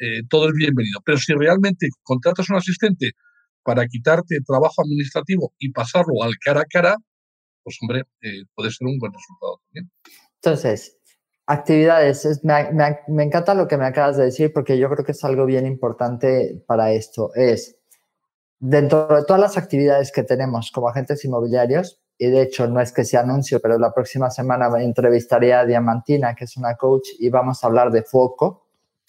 [0.00, 1.00] eh, todo es bienvenido.
[1.04, 3.12] Pero si realmente contratas un asistente
[3.64, 6.96] para quitarte trabajo administrativo y pasarlo al cara a cara,
[7.64, 9.90] pues hombre, eh, puede ser un buen resultado también.
[10.36, 10.99] Entonces,
[11.50, 12.70] actividades, me,
[13.08, 15.66] me, encanta lo que me acabas de decir porque yo creo que es algo bien
[15.66, 17.32] importante para esto.
[17.34, 17.76] Es,
[18.60, 22.92] dentro de todas las actividades que tenemos como agentes inmobiliarios, y de hecho no es
[22.92, 27.30] que sea anuncio, pero la próxima semana entrevistaré a Diamantina, que es una coach, y
[27.30, 28.66] vamos a hablar de foco.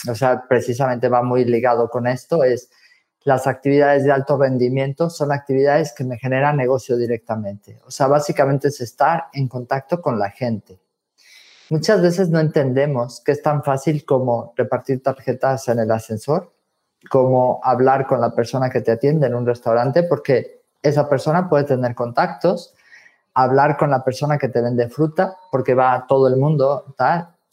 [0.10, 2.72] O sea, precisamente va muy ligado con esto, es
[3.24, 7.80] las actividades de alto rendimiento son actividades que me generan negocio directamente.
[7.86, 10.81] O sea, básicamente es estar en contacto con la gente.
[11.72, 16.52] Muchas veces no entendemos que es tan fácil como repartir tarjetas en el ascensor
[17.10, 21.64] cómo hablar con la persona que te atiende en un restaurante, porque esa persona puede
[21.64, 22.74] tener contactos,
[23.34, 26.94] hablar con la persona que te vende fruta, porque va a todo el mundo,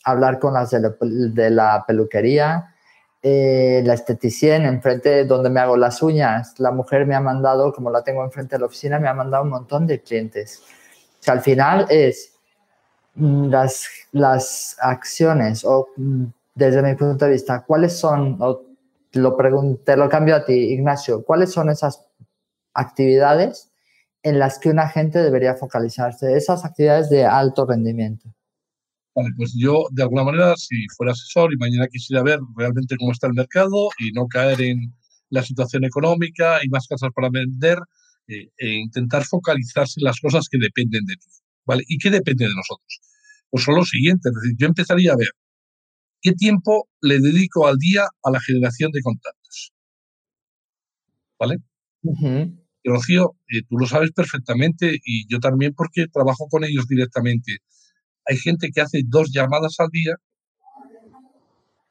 [0.04, 2.74] hablar con las de la, peluquería,
[3.22, 6.58] eh, la esteticien enfrente donde me hago las uñas.
[6.58, 9.44] La mujer me ha mandado, como la tengo enfrente de la oficina, me ha mandado
[9.44, 10.62] un montón de clientes.
[11.20, 12.37] O sea, al final es
[13.18, 18.68] las, las acciones o mm, desde mi punto de vista, cuáles son, lo
[19.84, 22.04] te lo cambio a ti, Ignacio, ¿cuáles son esas
[22.74, 23.70] actividades
[24.22, 26.36] en las que un agente debería focalizarse?
[26.36, 28.28] Esas actividades de alto rendimiento.
[29.14, 33.12] Vale, pues yo, de alguna manera, si fuera asesor y mañana quisiera ver realmente cómo
[33.12, 34.94] está el mercado y no caer en
[35.30, 37.78] la situación económica y más casas para vender,
[38.28, 41.28] eh, e intentar focalizarse en las cosas que dependen de ti.
[41.64, 41.82] ¿Vale?
[41.88, 43.00] ¿Y qué depende de nosotros?
[43.50, 45.28] Pues son lo siguiente, es decir, yo empezaría a ver
[46.20, 49.72] ¿Qué tiempo le dedico al día a la generación de contactos?
[51.38, 51.58] ¿Vale?
[52.84, 57.58] Rocío, eh, tú lo sabes perfectamente y yo también porque trabajo con ellos directamente.
[58.26, 60.16] Hay gente que hace dos llamadas al día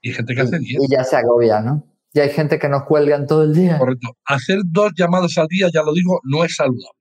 [0.01, 0.81] y gente que hace diez.
[0.81, 1.85] Y ya se agobia, ¿no?
[2.13, 3.77] Y hay gente que nos cuelgan todo el día.
[3.77, 4.17] Correcto.
[4.25, 6.96] Hacer dos llamadas al día, ya lo digo, no es saludable.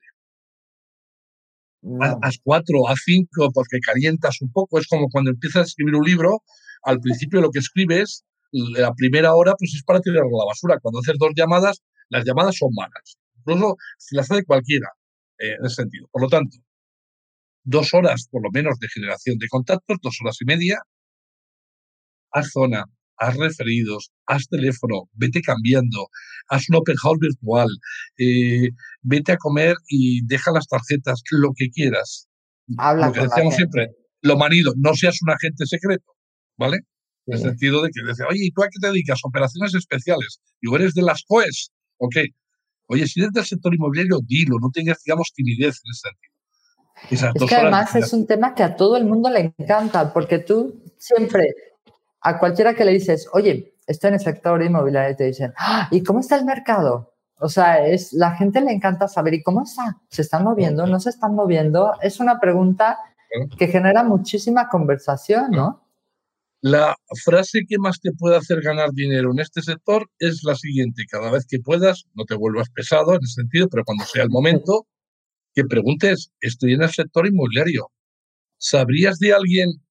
[2.23, 4.79] Haz cuatro, a cinco, porque calientas un poco.
[4.79, 6.43] Es como cuando empiezas a escribir un libro
[6.83, 10.79] al principio lo que escribes, la primera hora, pues es para tirar la basura.
[10.81, 13.19] Cuando haces dos llamadas, las llamadas son malas.
[13.39, 14.89] Incluso si las hace cualquiera,
[15.39, 16.09] eh, en ese sentido.
[16.11, 16.57] Por lo tanto,
[17.65, 20.81] dos horas por lo menos de generación de contactos, dos horas y media,
[22.33, 22.85] haz zona,
[23.19, 26.09] haz referidos, haz teléfono, vete cambiando,
[26.49, 27.69] haz un open house virtual,
[28.19, 28.71] eh,
[29.03, 32.29] vete a comer y deja las tarjetas, lo que quieras.
[32.79, 33.91] Habla lo que decíamos siempre,
[34.23, 36.17] lo manido, no seas un agente secreto.
[36.57, 36.79] ¿vale?
[37.27, 39.21] En el sentido de que dice, oye, ¿y tú a qué te dedicas?
[39.25, 40.41] Operaciones especiales.
[40.61, 41.73] ¿Y eres de las COES?
[41.99, 42.17] Ok.
[42.87, 47.45] Oye, si eres del sector inmobiliario, dilo, no tengas, digamos, timidez en ese sentido.
[47.45, 50.85] es que además es un tema que a todo el mundo le encanta, porque tú
[50.99, 51.49] siempre,
[52.27, 56.03] a cualquiera que le dices, oye, estoy en el sector inmobiliario, te dicen, ah, ¿y
[56.03, 57.15] cómo está el mercado?
[57.39, 60.01] O sea, es, la gente le encanta saber, ¿y cómo está?
[60.11, 60.89] ¿Se están moviendo?
[60.89, 61.93] ¿No se están moviendo?
[62.03, 62.99] Es una pregunta
[63.57, 65.85] que genera muchísima conversación, ¿no?
[66.63, 71.05] La frase que más te puede hacer ganar dinero en este sector es la siguiente,
[71.09, 74.31] cada vez que puedas, no te vuelvas pesado en ese sentido, pero cuando sea el
[74.39, 74.89] momento,
[75.55, 77.93] que preguntes, estoy en el sector inmobiliario,
[78.59, 79.86] ¿sabrías de alguien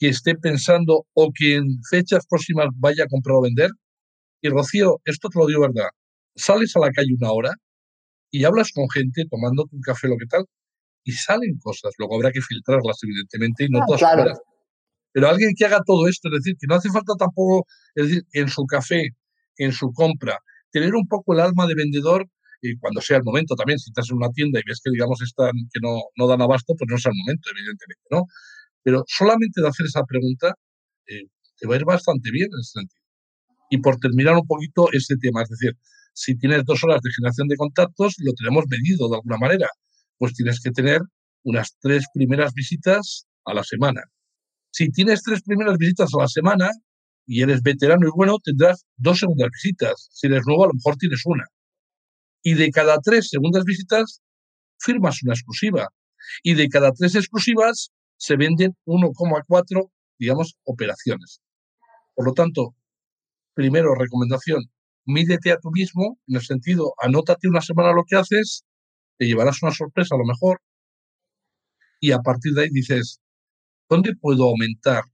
[0.00, 3.70] que esté pensando o que en fechas próximas vaya a comprar o vender?
[4.40, 5.90] Y Rocío, esto te lo digo verdad,
[6.34, 7.52] sales a la calle una hora
[8.30, 10.46] y hablas con gente tomando un café, lo que tal,
[11.04, 11.92] y salen cosas.
[11.98, 14.38] Luego habrá que filtrarlas, evidentemente, y no ah, todas
[15.12, 18.22] Pero alguien que haga todo esto, es decir, que no hace falta tampoco, es decir,
[18.32, 19.10] en su café,
[19.58, 20.38] en su compra,
[20.70, 22.26] tener un poco el alma de vendedor
[22.62, 25.20] y cuando sea el momento también, si estás en una tienda y ves que, digamos,
[25.22, 28.24] están, que no, no dan abasto, pues no es el momento, evidentemente, ¿no?
[28.82, 30.54] Pero solamente de hacer esa pregunta
[31.06, 31.24] eh,
[31.58, 33.00] te va a ir bastante bien en ese sentido.
[33.70, 35.76] Y por terminar un poquito este tema, es decir,
[36.12, 39.68] si tienes dos horas de generación de contactos, lo tenemos medido de alguna manera,
[40.18, 41.00] pues tienes que tener
[41.44, 44.02] unas tres primeras visitas a la semana.
[44.72, 46.70] Si tienes tres primeras visitas a la semana
[47.26, 50.08] y eres veterano y bueno, tendrás dos segundas visitas.
[50.12, 51.44] Si eres nuevo, a lo mejor tienes una.
[52.42, 54.20] Y de cada tres segundas visitas,
[54.78, 55.88] firmas una exclusiva.
[56.42, 61.40] Y de cada tres exclusivas, se venden 1,4, digamos, operaciones.
[62.14, 62.74] Por lo tanto,
[63.54, 64.62] primero, recomendación,
[65.06, 68.64] mídete a tú mismo, en el sentido, anótate una semana lo que haces,
[69.16, 70.60] te llevarás una sorpresa a lo mejor,
[71.98, 73.20] y a partir de ahí dices,
[73.88, 75.04] ¿dónde puedo aumentar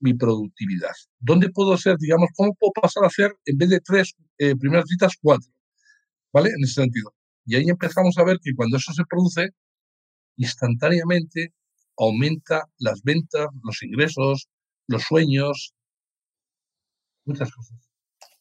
[0.00, 0.94] mi productividad?
[1.20, 4.86] ¿Dónde puedo hacer, digamos, cómo puedo pasar a hacer, en vez de tres eh, primeras
[4.88, 5.50] citas, cuatro?
[6.32, 6.50] ¿Vale?
[6.50, 7.14] En ese sentido.
[7.46, 9.50] Y ahí empezamos a ver que cuando eso se produce,
[10.36, 11.52] instantáneamente
[11.96, 14.48] aumenta las ventas, los ingresos,
[14.88, 15.74] los sueños,
[17.24, 17.78] muchas cosas.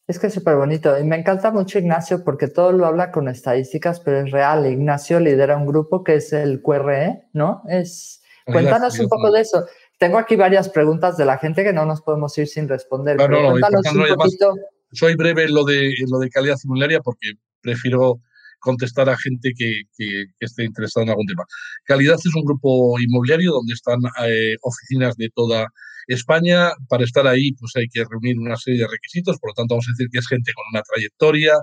[0.05, 0.97] Es que es súper bonito.
[0.99, 4.65] Y me encanta mucho Ignacio porque todo lo habla con estadísticas, pero es real.
[4.65, 7.63] Ignacio lidera un grupo que es el QRE, ¿no?
[7.69, 9.65] Es, cuéntanos un poco de eso.
[9.97, 13.15] Tengo aquí varias preguntas de la gente que no nos podemos ir sin responder.
[13.15, 14.55] pero cuéntanos un poquito.
[14.91, 18.19] soy breve en lo de, lo de calidad inmobiliaria porque prefiero
[18.63, 21.43] contestar a gente que, que, esté interesada en algún tema.
[21.85, 25.67] Calidad es un grupo inmobiliario donde están eh, oficinas de toda
[26.07, 26.71] España.
[26.87, 29.37] Para estar ahí, pues hay que reunir una serie de requisitos.
[29.39, 31.53] Por lo tanto, vamos a decir que es gente con una trayectoria,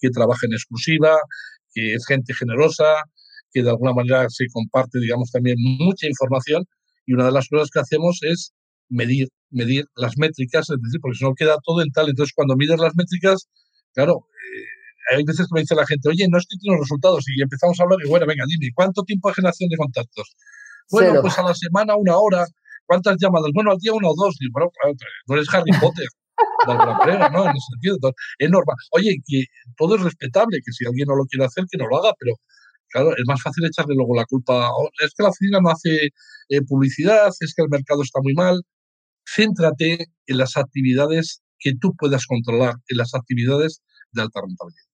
[0.00, 1.16] que trabaja en exclusiva,
[1.72, 2.94] que es gente generosa,
[3.52, 6.64] que de alguna manera se comparte, digamos, también mucha información.
[7.06, 8.52] Y una de las cosas que hacemos es
[8.88, 12.08] medir, medir las métricas, es decir, porque si no queda todo en tal.
[12.08, 13.48] Entonces, cuando mides las métricas,
[13.94, 14.26] claro,
[15.10, 17.24] hay veces que me dice la gente, oye, no estoy teniendo resultados.
[17.28, 20.36] Y empezamos a hablar y, bueno, venga, dime, ¿cuánto tiempo de generación de contactos?
[20.90, 22.44] Bueno, pues a la semana una hora.
[22.86, 23.50] ¿Cuántas llamadas?
[23.52, 24.36] Bueno, al día uno o dos.
[24.40, 24.70] Y, bueno,
[25.26, 26.06] no eres Harry Potter.
[26.66, 27.44] de alguna manera, ¿no?
[27.44, 27.98] En ese sentido.
[28.38, 28.76] es normal.
[28.92, 29.44] Oye, que
[29.76, 32.34] todo es respetable, que si alguien no lo quiere hacer, que no lo haga, pero
[32.90, 34.70] claro, es más fácil echarle luego la culpa.
[35.02, 36.10] Es que la oficina no hace
[36.48, 38.62] eh, publicidad, es que el mercado está muy mal.
[39.24, 44.85] Céntrate en las actividades que tú puedas controlar, en las actividades de alta rentabilidad.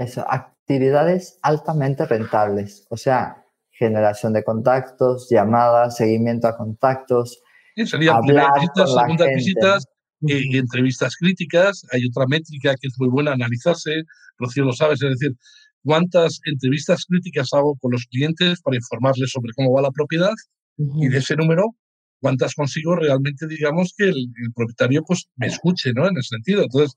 [0.00, 7.42] Eso, actividades altamente rentables, o sea, generación de contactos, llamadas, seguimiento a contactos.
[7.76, 7.84] Sí,
[8.24, 9.84] primeras visitas, segundas visitas,
[10.26, 11.82] eh, entrevistas críticas.
[11.92, 14.04] Hay otra métrica que es muy buena analizarse,
[14.38, 15.36] Rocío lo sabes, es decir,
[15.84, 20.32] cuántas entrevistas críticas hago con los clientes para informarles sobre cómo va la propiedad
[20.78, 21.76] y de ese número,
[22.20, 26.08] cuántas consigo realmente, digamos, que el, el, propietario pues me escuche, ¿no?
[26.08, 26.62] En ese sentido.
[26.62, 26.96] Entonces,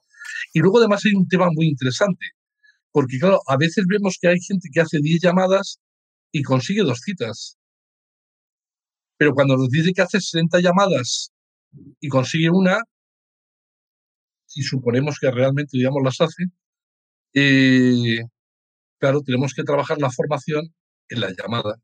[0.54, 2.28] y luego además hay un tema muy interesante
[2.94, 5.80] porque claro, a veces vemos que hay gente que hace 10 llamadas
[6.32, 7.58] y consigue dos citas.
[9.18, 11.32] Pero cuando nos dice que hace 60 llamadas
[12.00, 12.80] y consigue una,
[14.46, 16.44] si suponemos que realmente, digamos, las hace,
[17.34, 18.20] eh,
[19.00, 20.74] claro, tenemos que trabajar la formación
[21.10, 21.78] en la llamada.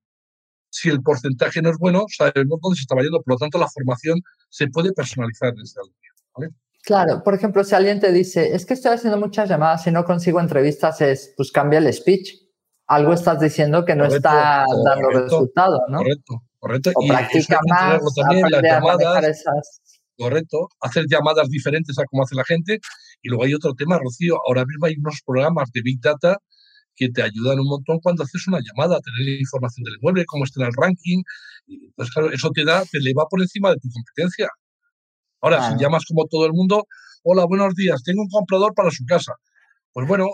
[0.72, 3.70] Si el porcentaje no es bueno, sabemos dónde se está vayendo, por lo tanto, la
[3.70, 5.80] formación se puede personalizar en ese
[6.36, 6.50] ¿vale?
[6.90, 10.04] Claro, por ejemplo, si alguien te dice, es que estoy haciendo muchas llamadas y no
[10.04, 12.32] consigo entrevistas, es pues cambia el speech.
[12.88, 16.00] Algo estás diciendo que no está dando resultado, ¿no?
[16.00, 16.92] Correcto, correcto.
[16.96, 19.82] O practica más, también, las llamadas, esas...
[20.18, 22.80] Correcto, hacer llamadas diferentes a cómo hace la gente.
[23.22, 26.40] Y luego hay otro tema, Rocío, ahora mismo hay unos programas de Big Data
[26.96, 30.44] que te ayudan un montón cuando haces una llamada, a tener información del inmueble, cómo
[30.44, 31.22] está en el ranking.
[31.68, 34.50] Entonces, claro, eso te da, te eleva por encima de tu competencia.
[35.42, 36.86] Ahora, si llamas como todo el mundo,
[37.24, 39.36] hola, buenos días, tengo un comprador para su casa.
[39.94, 40.28] Pues bueno.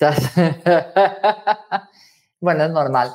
[2.40, 3.12] bueno, es normal.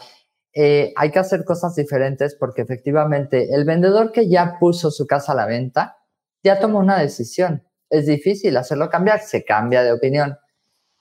[0.53, 5.33] Eh, hay que hacer cosas diferentes porque efectivamente el vendedor que ya puso su casa
[5.33, 5.97] a la venta
[6.43, 7.63] ya tomó una decisión.
[7.89, 10.37] Es difícil hacerlo cambiar, se cambia de opinión.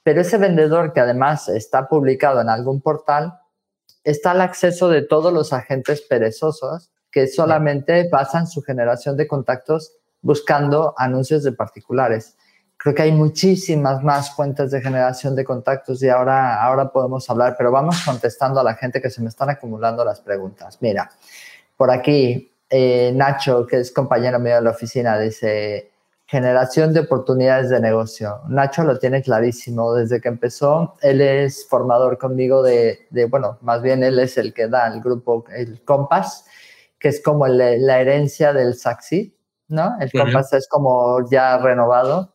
[0.03, 3.39] Pero ese vendedor que además está publicado en algún portal,
[4.03, 9.94] está al acceso de todos los agentes perezosos que solamente basan su generación de contactos
[10.20, 12.36] buscando anuncios de particulares.
[12.76, 17.54] Creo que hay muchísimas más fuentes de generación de contactos y ahora, ahora podemos hablar,
[17.56, 20.76] pero vamos contestando a la gente que se me están acumulando las preguntas.
[20.82, 21.10] Mira,
[21.74, 25.90] por aquí eh, Nacho, que es compañero mío de la oficina, dice,
[26.26, 28.40] generación de oportunidades de negocio.
[28.48, 30.96] Nacho lo tiene clarísimo desde que empezó.
[31.00, 35.46] Él es formador conmigo de, bueno, más bien él es el que da el grupo,
[35.54, 36.45] el Compass,
[36.99, 39.36] que es como la herencia del Saxi,
[39.68, 39.97] ¿no?
[40.01, 42.34] El Compass es como ya renovado.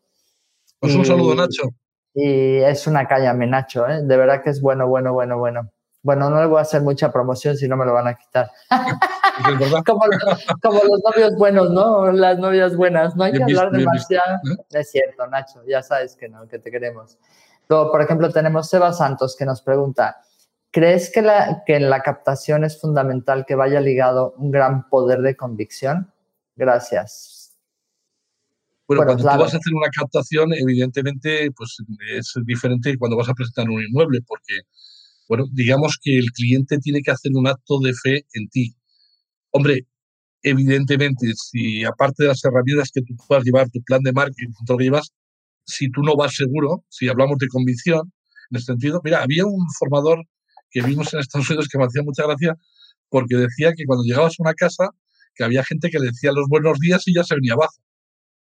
[0.80, 1.70] Pues un saludo, Nacho.
[2.14, 4.02] Y es una caña, mi Nacho, ¿eh?
[4.04, 5.72] De verdad que es bueno, bueno, bueno, bueno.
[6.04, 8.50] Bueno, no le voy a hacer mucha promoción si no me lo van a quitar.
[9.86, 12.12] como, los novios buenos, ¿no?
[12.12, 13.16] Las novias buenas.
[13.16, 14.38] No hay que hablar demasiado.
[14.38, 14.64] ¿eh?
[14.72, 17.20] Es cierto, Nacho, ya sabes que no, que te queremos.
[17.70, 20.18] Luego, por ejemplo, tenemos Seba Santos que nos pregunta,
[20.72, 25.22] ¿crees que, la, que en la captación es fundamental que vaya ligado un gran poder
[25.22, 26.12] de convicción?
[26.56, 27.58] Gracias.
[28.88, 31.78] Bueno, cuando tú vas a hacer una captación, evidentemente, pues
[32.18, 34.62] es diferente cuando vas a presentar un inmueble, porque
[35.30, 38.76] bueno, digamos que el cliente tiene que hacer un acto de fe en ti.
[39.52, 39.88] Hombre,
[40.44, 44.76] evidentemente, si aparte de las herramientas que tú puedas llevar, tu plan de marketing, todo
[44.76, 45.14] lo que llevas,
[45.64, 48.12] si tú no vas seguro, si hablamos de convicción,
[48.50, 50.26] en ese sentido, mira, había un formador
[50.72, 52.58] que vimos en Estados Unidos que me hacía mucha gracia
[53.10, 54.90] porque decía que cuando llegabas a una casa,
[55.36, 57.76] que había gente que le decía los buenos días y ya se venía abajo.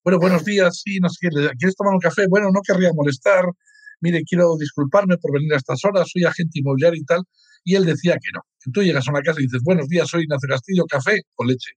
[0.03, 2.27] Bueno, buenos días, sí, no sé qué, ¿quieres tomar un café?
[2.29, 3.45] Bueno, no querría molestar,
[4.01, 7.23] mire, quiero disculparme por venir a estas horas, soy agente inmobiliario y tal.
[7.63, 8.41] Y él decía que no.
[8.73, 11.71] tú llegas a una casa y dices, buenos días, soy Ignacio Castillo, café o leche.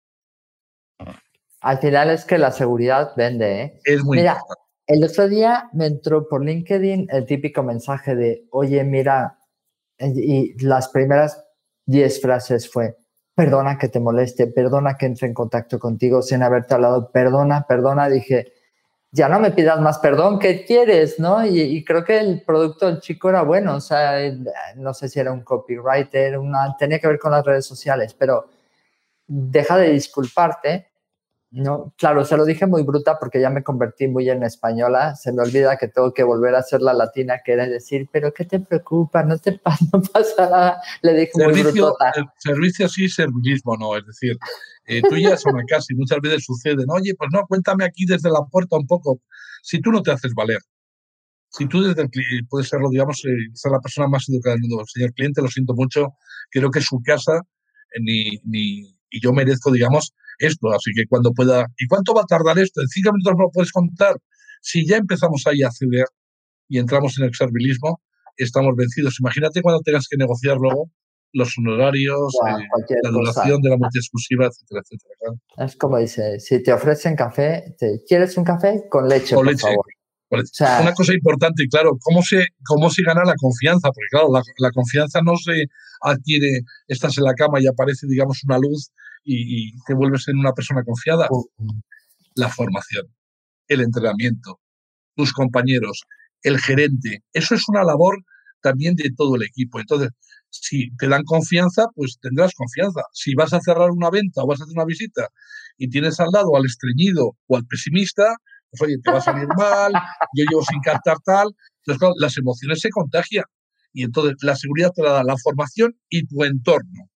[1.60, 3.80] Al final es que la seguridad vende, ¿eh?
[3.84, 4.40] Es muy Mira,
[4.86, 9.39] el otro día me entró por LinkedIn el típico mensaje de, oye, mira,
[10.00, 11.44] y las primeras
[11.86, 12.96] 10 frases fue,
[13.34, 18.08] perdona que te moleste, perdona que entre en contacto contigo sin haberte hablado, perdona, perdona.
[18.08, 18.52] Dije,
[19.12, 21.18] ya no me pidas más perdón, ¿qué quieres?
[21.18, 21.44] ¿no?
[21.44, 24.18] Y, creo que el producto del chico era bueno, o sea,
[24.76, 26.38] no sé si era un copywriter,
[26.78, 28.46] tenía que ver con las redes sociales, pero
[29.26, 30.89] deja de disculparte
[31.52, 35.16] no, claro, se lo dije muy bruta porque ya me convertí muy en española.
[35.16, 38.32] Se me olvida que tengo que volver a ser la latina, que era decir, pero
[38.32, 39.24] ¿qué te preocupa?
[39.24, 39.60] No te
[39.92, 40.82] no pasa nada.
[41.02, 42.12] Le dije muy brutota.
[42.38, 43.96] Servicio sí, servilismo no.
[43.96, 44.38] Es decir,
[44.86, 48.30] eh, tú ya son casa y muchas veces sucede, oye, pues no, cuéntame aquí desde
[48.30, 49.20] la puerta un poco.
[49.62, 50.60] Si tú no te haces valer,
[51.48, 52.10] si tú desde el
[52.48, 55.74] puedes serlo, digamos, eh, ser la persona más educada del mundo, señor cliente, lo siento
[55.74, 56.14] mucho,
[56.48, 60.72] creo que su casa eh, ni, ni, y yo merezco, digamos, esto.
[60.72, 61.66] Así que cuando pueda.
[61.78, 62.80] ¿Y cuánto va a tardar esto?
[62.80, 64.16] En cinco minutos no lo puedes contar.
[64.60, 66.06] Si ya empezamos ahí a ceder
[66.68, 68.00] y entramos en el servilismo,
[68.36, 69.16] estamos vencidos.
[69.20, 70.90] Imagínate cuando tengas que negociar luego
[71.32, 75.66] los honorarios, eh, la duración de la multa exclusiva, etcétera, etcétera.
[75.66, 78.82] Es como dice, si te ofrecen café, te, ¿quieres un café?
[78.90, 79.84] Con leche, por favor.
[80.30, 83.88] Una cosa importante, claro, ¿cómo se, cómo se gana la confianza?
[83.88, 85.66] Porque claro, la, la, confianza no se
[86.02, 88.92] adquiere, estás en la cama y aparece, digamos, una luz
[89.24, 91.28] y, te vuelves en una persona confiada.
[92.34, 93.06] La formación,
[93.68, 94.60] el entrenamiento,
[95.16, 96.02] tus compañeros,
[96.42, 98.18] el gerente, eso es una labor
[98.62, 99.80] también de todo el equipo.
[99.80, 100.10] Entonces,
[100.48, 103.02] si te dan confianza, pues tendrás confianza.
[103.12, 105.28] Si vas a cerrar una venta o vas a hacer una visita
[105.76, 108.36] y tienes al lado al estreñido o al pesimista,
[108.70, 109.92] pues oye, te va a salir mal,
[110.34, 111.48] yo llevo sin captar tal.
[111.78, 113.44] Entonces, claro, las emociones se contagian.
[113.92, 117.09] Y entonces la seguridad te la da la formación y tu entorno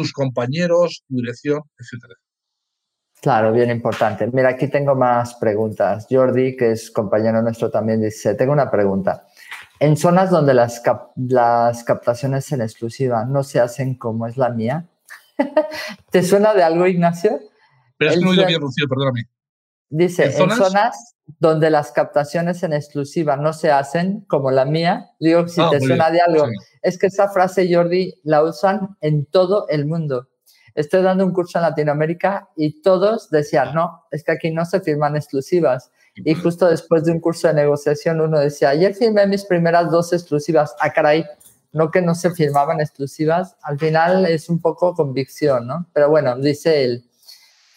[0.00, 2.14] tus compañeros, tu dirección, etcétera.
[3.20, 4.26] Claro, bien importante.
[4.32, 6.06] Mira, aquí tengo más preguntas.
[6.10, 9.26] Jordi, que es compañero nuestro también, dice, tengo una pregunta.
[9.78, 10.82] En zonas donde las,
[11.16, 14.86] las captaciones en exclusiva no se hacen como es la mía,
[16.10, 17.40] ¿te suena de algo, Ignacio?
[17.98, 19.24] Pero es que no oído bien, Rocío, perdóname.
[19.90, 21.16] Dice, ¿En zonas?
[21.38, 25.80] Donde las captaciones en exclusiva no se hacen, como la mía, digo, si ah, te
[25.80, 26.46] suena de algo,
[26.82, 30.28] es que esa frase, Jordi, la usan en todo el mundo.
[30.74, 34.80] Estoy dando un curso en Latinoamérica y todos decían, no, es que aquí no se
[34.80, 35.90] firman exclusivas.
[36.14, 40.12] Y justo después de un curso de negociación, uno decía, ayer firmé mis primeras dos
[40.12, 40.74] exclusivas.
[40.80, 41.24] Ah, caray,
[41.72, 43.56] no que no se firmaban exclusivas.
[43.62, 45.86] Al final es un poco convicción, ¿no?
[45.92, 47.09] Pero bueno, dice él,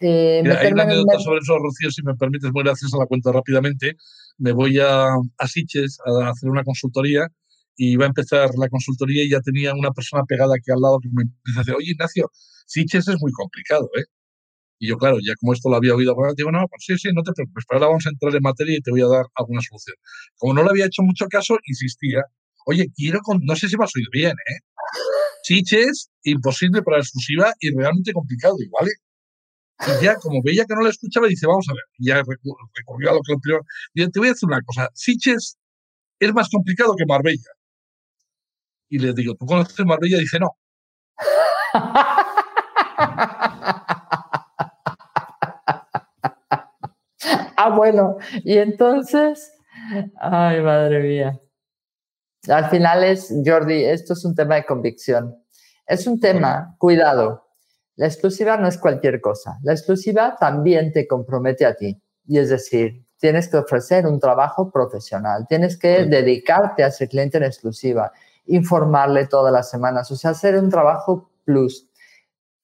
[0.04, 3.32] eh, hay una anécdota sobre eso, Rocío, si me permites, muy gracias a la cuenta
[3.32, 3.96] rápidamente.
[4.38, 7.28] Me voy a, a Siches a hacer una consultoría
[7.76, 11.00] y va a empezar la consultoría y ya tenía una persona pegada aquí al lado
[11.00, 12.30] que me empieza a decir, oye Ignacio,
[12.66, 14.04] Siches es muy complicado, ¿eh?
[14.80, 17.24] Y yo, claro, ya como esto lo había oído, digo, no, pues sí, sí, no
[17.24, 19.62] te preocupes, pero ahora vamos a entrar en materia y te voy a dar alguna
[19.62, 19.96] solución.
[20.36, 22.22] Como no le había hecho mucho caso, insistía,
[22.66, 23.40] oye, quiero, con...
[23.44, 24.60] no sé si me has oído bien, ¿eh?
[25.44, 28.98] Siches, imposible para la exclusiva y realmente complicado, igual, ¿eh?
[29.88, 31.84] Y ya, como veía que no la escuchaba, dice, vamos a ver.
[31.98, 33.64] Y ya recurrió a lo que primero.
[33.94, 34.90] Y te voy a decir una cosa.
[34.94, 35.58] Siches
[36.20, 37.52] es más complicado que Marbella.
[38.90, 40.18] Y le digo, ¿tú conoces Marbella?
[40.18, 40.56] Y dice, no.
[47.58, 48.18] ah, bueno.
[48.44, 49.52] Y entonces,
[50.20, 51.40] ay, madre mía.
[52.48, 55.36] Al final es, Jordi, esto es un tema de convicción.
[55.86, 57.43] Es un tema, cuidado,
[57.96, 59.60] la exclusiva no es cualquier cosa.
[59.64, 62.02] La exclusiva también te compromete a ti.
[62.26, 67.38] Y es decir, tienes que ofrecer un trabajo profesional, tienes que dedicarte a ese cliente
[67.38, 68.12] en exclusiva,
[68.46, 71.90] informarle todas las semanas, o sea, hacer un trabajo plus.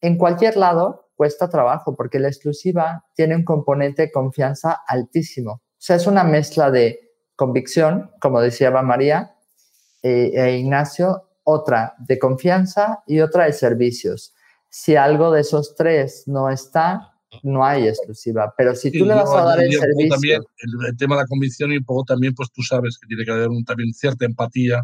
[0.02, 5.52] En cualquier lado cuesta trabajo porque la exclusiva tiene un componente de confianza altísimo.
[5.52, 7.00] O sea, es una mezcla de
[7.36, 9.36] convicción, como decía María
[10.02, 14.34] eh, e Ignacio, otra de confianza y otra de servicios.
[14.70, 17.14] Si algo de esos tres no está,
[17.44, 18.54] no hay exclusiva.
[18.58, 20.10] Pero si tú le vas a dar el servicio...
[20.10, 20.42] También
[20.88, 23.32] el, tema de la convicción y un poco también, pues tú sabes que tiene que
[23.32, 24.84] haber un, también cierta empatía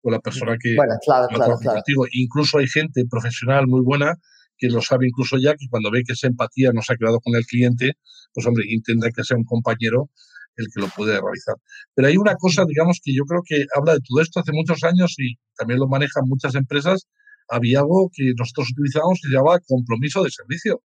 [0.00, 0.74] con la persona que...
[0.76, 1.82] Bueno, claro, claro, claro.
[2.12, 4.14] Incluso hay gente profesional muy buena
[4.58, 7.20] que lo sabe incluso ya, que cuando ve que esa empatía no se ha quedado
[7.20, 7.92] con el cliente,
[8.32, 10.10] pues hombre, intenta que sea un compañero
[10.56, 11.56] el que lo puede realizar.
[11.94, 14.82] Pero hay una cosa, digamos, que yo creo que habla de todo esto hace muchos
[14.84, 17.08] años y también lo manejan muchas empresas.
[17.48, 20.82] Había algo que nosotros utilizábamos que se llamaba compromiso de servicio.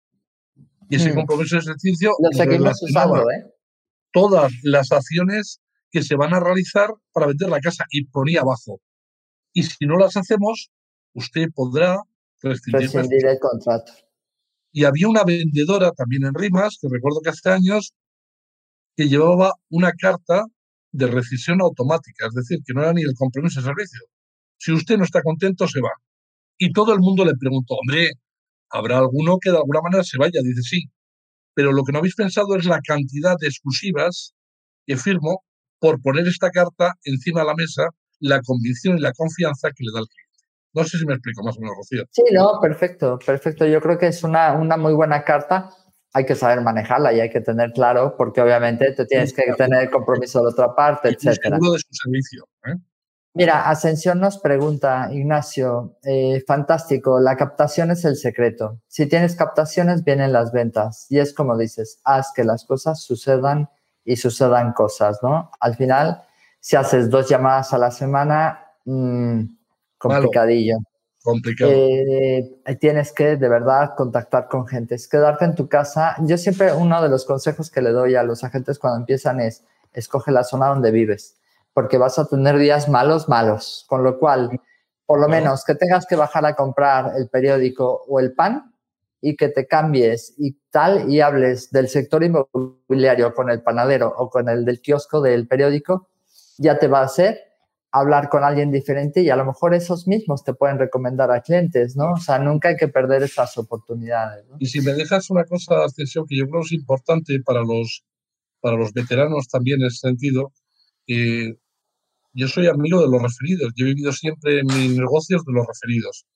[0.88, 1.16] Y ese mm.
[1.16, 3.54] compromiso de servicio usando, ¿eh?
[4.12, 8.80] todas las acciones que se van a realizar para vender la casa y ponía abajo.
[9.52, 10.70] Y si no las hacemos,
[11.14, 11.98] usted podrá
[12.42, 12.90] rescindir
[13.26, 13.92] el contrato.
[14.72, 17.94] Y había una vendedora también en Rimas, que recuerdo que hace años
[18.96, 20.44] que llevaba una carta
[20.92, 24.00] de rescisión automática, es decir, que no era ni el compromiso de servicio.
[24.58, 25.90] Si usted no está contento, se va.
[26.58, 28.10] Y todo el mundo le preguntó, hombre,
[28.70, 30.40] ¿habrá alguno que de alguna manera se vaya?
[30.42, 30.84] Dice, sí.
[31.54, 34.34] Pero lo que no habéis pensado es la cantidad de exclusivas
[34.86, 35.44] que firmo
[35.78, 37.82] por poner esta carta encima de la mesa,
[38.20, 40.24] la convicción y la confianza que le da el cliente.
[40.72, 42.04] No sé si me explico más o menos, Rocío.
[42.10, 43.66] Sí, no, perfecto, perfecto.
[43.66, 45.70] Yo creo que es una, una muy buena carta
[46.16, 49.82] hay que saber manejarla y hay que tener claro, porque obviamente te tienes que tener
[49.82, 51.58] el compromiso de la otra parte, etcétera.
[51.60, 52.46] de su servicio.
[52.66, 52.76] ¿eh?
[53.34, 58.80] Mira, Ascensión nos pregunta, Ignacio, eh, fantástico, la captación es el secreto.
[58.86, 61.06] Si tienes captaciones, vienen las ventas.
[61.10, 63.68] Y es como dices, haz que las cosas sucedan
[64.04, 65.50] y sucedan cosas, ¿no?
[65.58, 66.22] Al final,
[66.60, 69.42] si haces dos llamadas a la semana, mmm,
[69.98, 70.78] complicadillo
[71.24, 71.72] complicado.
[71.74, 76.16] Eh, tienes que de verdad contactar con gente, es quedarte en tu casa.
[76.20, 79.64] Yo siempre uno de los consejos que le doy a los agentes cuando empiezan es,
[79.94, 81.36] escoge la zona donde vives,
[81.74, 84.48] porque vas a tener días malos, malos, con lo cual,
[85.04, 88.72] por lo menos que tengas que bajar a comprar el periódico o el pan
[89.20, 94.30] y que te cambies y tal y hables del sector inmobiliario con el panadero o
[94.30, 96.08] con el del kiosco del periódico,
[96.58, 97.40] ya te va a hacer
[97.94, 101.94] hablar con alguien diferente y a lo mejor esos mismos te pueden recomendar a clientes,
[101.94, 102.14] ¿no?
[102.14, 104.44] O sea, nunca hay que perder esas oportunidades.
[104.58, 108.04] Y si me dejas una cosa, Ascensión, que yo creo es importante para los,
[108.60, 110.52] para los veteranos también en ese sentido,
[111.06, 111.56] eh,
[112.34, 115.66] yo soy amigo de los referidos, yo he vivido siempre en mis negocios de los
[115.66, 116.26] referidos,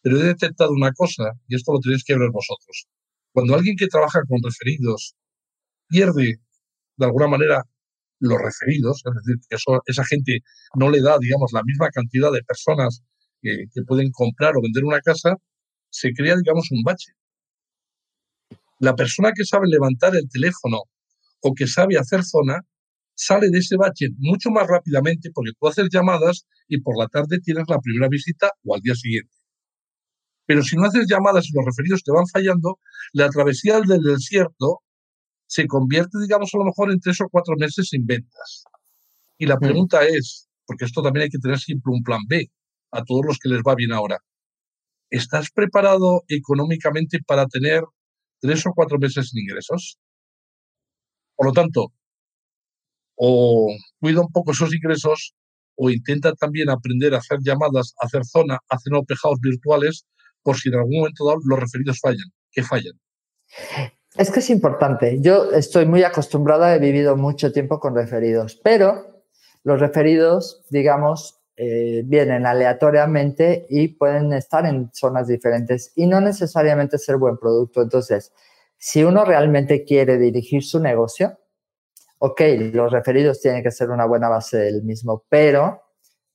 [0.00, 2.86] pero he detectado una cosa, y esto lo tenéis que ver vosotros.
[3.32, 5.14] Cuando alguien que trabaja con referidos
[5.88, 6.40] pierde
[6.96, 7.64] de alguna manera
[8.20, 10.40] los referidos, es decir, que esa gente
[10.76, 13.02] no le da, digamos, la misma cantidad de personas
[13.40, 15.36] que, pueden comprar o vender una casa,
[15.88, 17.12] se crea, digamos, un bache.
[18.78, 20.82] La persona que sabe levantar el teléfono
[21.40, 22.60] o que sabe hacer zona,
[23.20, 27.38] sale de ese bache mucho más rápidamente porque tú haces llamadas y por la tarde
[27.40, 29.36] tienes la primera visita o al día siguiente.
[30.46, 32.78] Pero si no haces llamadas y los referidos te van fallando,
[33.12, 34.80] la travesía del desierto
[35.46, 38.64] se convierte, digamos, a lo mejor en tres o cuatro meses sin ventas.
[39.36, 39.60] Y la mm.
[39.60, 42.50] pregunta es, porque esto también hay que tener siempre un plan B
[42.92, 44.18] a todos los que les va bien ahora.
[45.10, 47.82] ¿Estás preparado económicamente para tener
[48.40, 49.98] tres o cuatro meses sin ingresos?
[51.36, 51.92] Por lo tanto,
[53.22, 53.68] o
[54.00, 55.34] cuida un poco esos ingresos
[55.76, 60.06] o intenta también aprender a hacer llamadas, a hacer zona, a hacer pejados virtuales,
[60.42, 62.98] por si en algún momento dado los referidos fallan, que fallan.
[64.16, 65.18] Es que es importante.
[65.20, 69.24] Yo estoy muy acostumbrada, he vivido mucho tiempo con referidos, pero
[69.64, 76.96] los referidos, digamos, eh, vienen aleatoriamente y pueden estar en zonas diferentes y no necesariamente
[76.96, 77.82] ser buen producto.
[77.82, 78.32] Entonces,
[78.78, 81.39] si uno realmente quiere dirigir su negocio,
[82.22, 82.40] ok,
[82.72, 85.82] los referidos tienen que ser una buena base del mismo, pero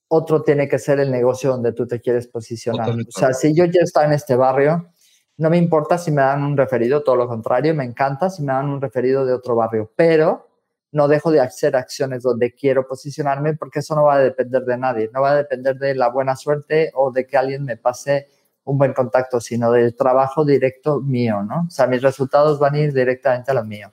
[0.08, 2.90] otro tiene que ser el negocio donde tú te quieres posicionar.
[2.90, 4.90] O sea, si yo ya estoy en este barrio,
[5.38, 8.52] No me importa si me dan un referido, todo lo contrario, me encanta si me
[8.54, 10.48] dan un referido de otro barrio, pero
[10.92, 14.78] no dejo de hacer acciones donde quiero posicionarme porque eso no va a depender de
[14.78, 18.28] nadie, no va a depender de la buena suerte o de que alguien me pase
[18.64, 21.66] un buen contacto, sino del trabajo directo mío, ¿no?
[21.68, 23.92] O sea, mis resultados van a ir directamente a lo mío.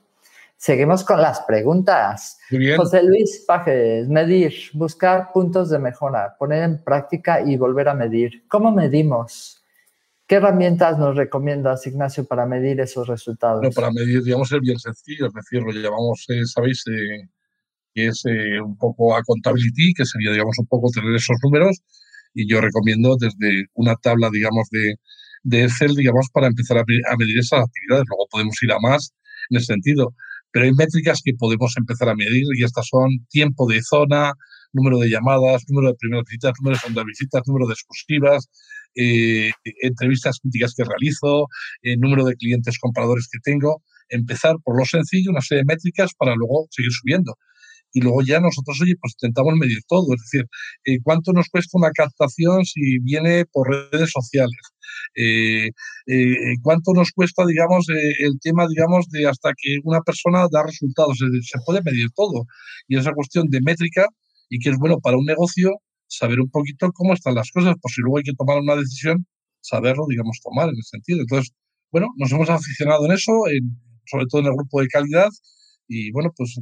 [0.64, 2.38] Seguimos con las preguntas.
[2.78, 8.44] José Luis Pajes, medir, buscar puntos de mejora, poner en práctica y volver a medir.
[8.48, 9.62] ¿Cómo medimos?
[10.26, 13.60] ¿Qué herramientas nos recomiendas, Ignacio, para medir esos resultados?
[13.60, 17.28] Bueno, para medir, digamos, es bien sencillo, es decir, lo llamamos, eh, sabéis, eh,
[17.92, 21.78] que es eh, un poco accountability, que sería, digamos, un poco tener esos números,
[22.32, 24.94] y yo recomiendo desde una tabla, digamos, de,
[25.42, 26.84] de Excel, digamos, para empezar a,
[27.18, 28.06] medir esas actividades.
[28.08, 29.12] Luego podemos ir a más
[29.50, 30.14] en ese sentido.
[30.54, 34.34] Pero hay métricas que podemos empezar a medir y estas son tiempo de zona,
[34.72, 38.48] número de llamadas, número de primeras visitas, número de segundas visitas, número de exclusivas,
[38.94, 39.50] eh,
[39.82, 41.48] entrevistas críticas que realizo,
[41.82, 43.82] eh, número de clientes compradores que tengo.
[44.08, 47.34] Empezar por lo sencillo, una serie de métricas para luego seguir subiendo.
[47.94, 50.14] Y luego ya nosotros, oye, pues intentamos medir todo.
[50.14, 50.46] Es decir,
[50.84, 54.60] eh, ¿cuánto nos cuesta una captación si viene por redes sociales?
[56.62, 61.18] ¿Cuánto nos cuesta, digamos, el tema, digamos, de hasta que una persona da resultados?
[61.18, 62.44] se puede medir todo.
[62.88, 64.06] Y esa cuestión de métrica
[64.50, 65.70] y que es bueno para un negocio
[66.06, 69.26] saber un poquito cómo están las cosas, por si luego hay que tomar una decisión,
[69.60, 71.20] saberlo, digamos, tomar en ese sentido.
[71.20, 71.52] Entonces,
[71.90, 73.32] bueno, nos hemos aficionado en eso,
[74.06, 75.28] sobre todo en el grupo de calidad,
[75.88, 76.60] y bueno, pues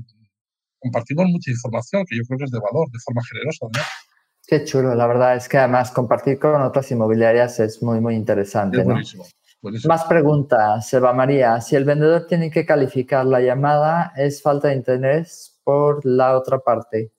[0.82, 3.66] compartimos mucha información que yo creo que es de valor, de forma generosa.
[4.46, 8.82] Qué chulo, la verdad es que además compartir con otras inmobiliarias es muy, muy interesante.
[8.82, 9.24] buenísimo,
[9.86, 11.60] Más preguntas, Eva María.
[11.60, 16.58] Si el vendedor tiene que calificar la llamada, ¿es falta de interés por la otra
[16.58, 17.12] parte?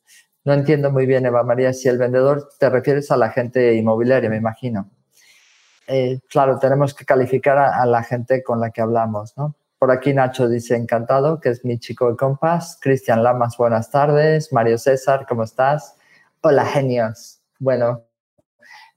[0.43, 4.29] No entiendo muy bien, Eva María, si el vendedor te refieres a la gente inmobiliaria,
[4.29, 4.91] me imagino.
[5.87, 9.55] Eh, claro, tenemos que calificar a, la gente con la que hablamos, ¿no?
[9.83, 12.77] Por aquí Nacho dice encantado, que es mi chico de compas.
[12.79, 14.53] Cristian Lamas, buenas tardes.
[14.53, 15.97] Mario César, ¿cómo estás?
[16.39, 17.41] Hola, genios.
[17.59, 18.05] Bueno,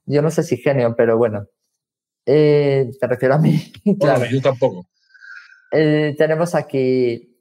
[0.05, 1.45] yo no sé si genio, pero bueno.
[2.25, 3.69] Eh, te refiero a mí.
[3.99, 4.27] claro.
[4.31, 4.87] yo tampoco.
[5.73, 7.37] Eh, tenemos aquí,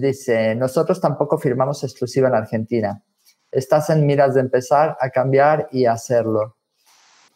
[0.00, 3.02] dice, nosotros tampoco firmamos exclusiva en Argentina
[3.50, 6.56] estás en miras de empezar a cambiar y hacerlo.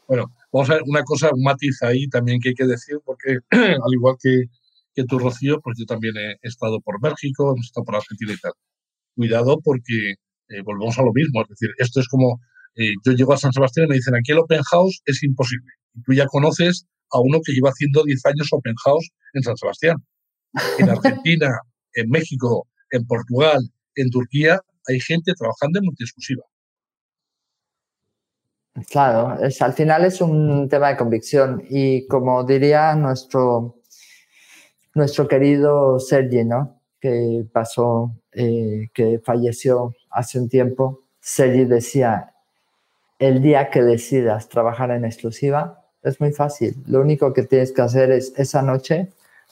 [0.07, 3.39] Bueno, vamos a ver una cosa, un matiz ahí también que hay que decir, porque
[3.51, 4.45] al igual que,
[4.95, 8.39] que tú, Rocío, pues yo también he estado por México, hemos estado por Argentina y
[8.39, 8.53] tal.
[9.15, 10.15] Cuidado porque
[10.49, 12.41] eh, volvemos a lo mismo, es decir, esto es como,
[12.77, 15.73] eh, yo llego a San Sebastián y me dicen, aquí el open house es imposible.
[15.95, 19.57] Y tú ya conoces a uno que lleva haciendo 10 años open house en San
[19.57, 19.97] Sebastián.
[20.79, 21.49] En Argentina,
[21.95, 23.61] en México, en Portugal,
[23.95, 26.43] en Turquía, hay gente trabajando en multi-exclusiva.
[28.91, 33.82] Claro, es, al final es un tema de convicción y como diría nuestro,
[34.95, 36.83] nuestro querido Sergi, ¿no?
[37.03, 42.33] que pasó, eh, que falleció hace un tiempo, Sergi decía,
[43.19, 47.83] el día que decidas trabajar en exclusiva es muy fácil, lo único que tienes que
[47.83, 49.09] hacer es esa noche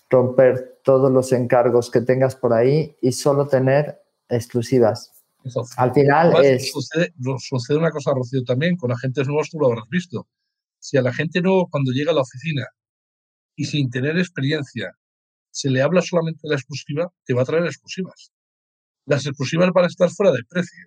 [0.09, 5.13] romper todos los encargos que tengas por ahí y solo tener exclusivas.
[5.77, 6.71] Al final es...
[6.71, 7.13] Sucede,
[7.79, 10.29] una cosa, Rocío, también, con agentes nuevos tú lo habrás visto.
[10.79, 12.67] Si a la gente nuevo cuando llega a la oficina
[13.57, 14.97] y sin tener experiencia
[15.61, 18.33] se le habla solamente de la exclusiva, te va a traer exclusivas.
[19.07, 20.87] Las exclusivas van a estar fuera de precio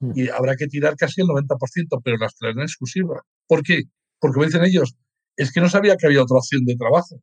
[0.00, 0.12] mm.
[0.14, 3.20] y habrá que tirar casi el 90%, pero las traerán exclusivas.
[3.48, 3.82] ¿Por qué?
[4.20, 4.94] Porque me dicen ellos,
[5.36, 7.20] es que no sabía que había otra opción de trabajo.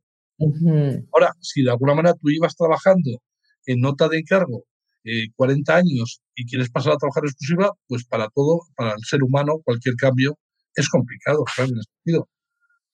[1.12, 3.10] Ahora, si de alguna manera tú ibas trabajando
[3.66, 4.64] en nota de encargo
[5.36, 9.22] 40 eh, años y quieres pasar a trabajar exclusiva, pues para todo, para el ser
[9.22, 10.38] humano, cualquier cambio
[10.74, 11.72] es complicado, ¿sabes?
[11.72, 12.28] En ese sentido.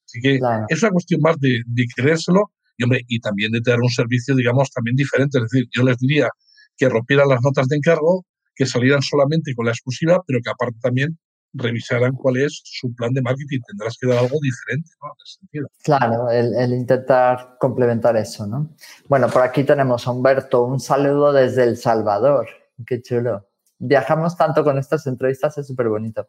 [0.06, 3.80] Así que es una cuestión más de, de creérselo y, hombre, y también de tener
[3.80, 5.38] un servicio, digamos, también diferente.
[5.38, 6.28] Es decir, yo les diría
[6.76, 10.78] que rompieran las notas de encargo, que salieran solamente con la exclusiva, pero que aparte
[10.80, 11.18] también
[11.54, 13.60] revisarán cuál es su plan de marketing.
[13.66, 15.08] Tendrás que dar algo diferente, ¿no?
[15.08, 15.68] En sentido.
[15.82, 18.74] Claro, el, intentar complementar eso, ¿no?
[19.08, 20.64] Bueno, por aquí tenemos a Humberto.
[20.64, 22.48] Un saludo desde El Salvador.
[22.86, 23.48] Qué chulo.
[23.78, 26.28] Viajamos tanto con estas entrevistas, es súper bonito.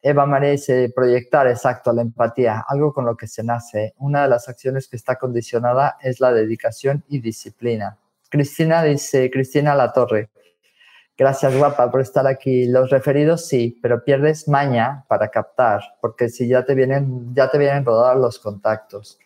[0.00, 3.94] Eva María dice, proyectar, exacto, la empatía, algo con lo que se nace.
[3.98, 7.98] Una de las acciones que está condicionada es la dedicación y disciplina.
[8.30, 10.30] Cristina dice, Cristina La Torre,
[11.18, 12.66] Gracias, guapa, por estar aquí.
[12.66, 17.58] Los referidos sí, pero pierdes maña para captar, porque si ya te vienen, ya te
[17.58, 19.18] vienen rodados los contactos.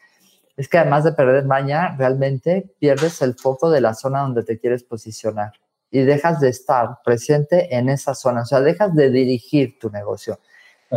[0.56, 4.58] Es que además de perder maña, realmente pierdes el foco de la zona donde te
[4.58, 5.52] quieres posicionar
[5.90, 10.40] y dejas de estar presente en esa zona, o sea, dejas de dirigir tu negocio,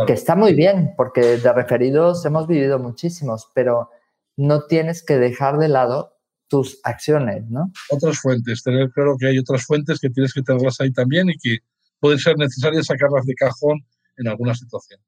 [0.04, 3.90] que está muy bien, porque de referidos hemos vivido muchísimos, pero
[4.36, 6.16] no tienes que dejar de lado
[6.48, 7.72] tus acciones, ¿no?
[7.90, 11.38] Otras fuentes, tener claro que hay otras fuentes que tienes que tenerlas ahí también y
[11.38, 11.58] que
[11.98, 13.84] pueden ser necesarias sacarlas de cajón
[14.16, 15.00] en alguna situación.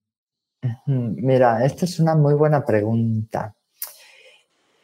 [0.87, 3.55] Mira, esta es una muy buena pregunta.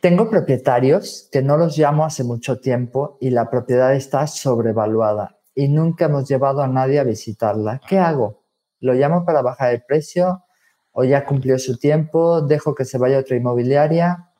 [0.01, 5.69] Tengo propietarios que no los llamo hace mucho tiempo y la propiedad está sobrevaluada y
[5.69, 7.81] nunca hemos llevado a nadie a visitarla.
[7.89, 8.44] ¿Qué hago?
[8.85, 10.45] ¿Lo llamo para bajar el precio
[10.93, 12.43] o ya cumplió su tiempo?
[12.43, 14.31] ¿Dejo que se vaya a otra inmobiliaria?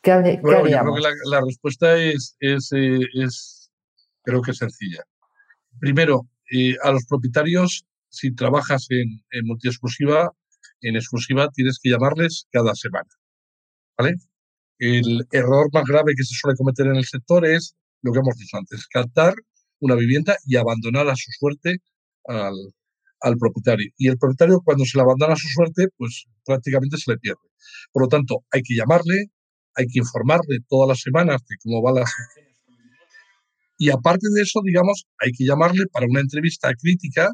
[0.00, 1.00] ¿Qué, haríamos?
[1.28, 3.72] la, respuesta es, es, eh, es,
[4.22, 5.02] creo que sencilla.
[5.80, 10.30] Primero, eh, a los propietarios, si trabajas en, en multiexclusiva,
[10.82, 13.10] en exclusiva tienes que llamarles cada semana.
[13.98, 14.14] ¿Vale?
[14.78, 18.36] El error más grave que se suele cometer en el sector es lo que hemos
[18.36, 19.34] dicho antes, captar
[19.80, 21.78] una vivienda y abandonar a su suerte
[22.28, 22.54] al,
[23.24, 23.90] al propietario.
[23.96, 27.40] Y el propietario cuando se le abandona a su suerte, pues prácticamente se le pierde.
[27.92, 29.32] Por lo tanto, hay que llamarle,
[29.74, 32.04] hay que informarle todas las semanas de cómo va la
[33.76, 37.30] y aparte de eso, digamos, hay que llamarle para una entrevista crítica,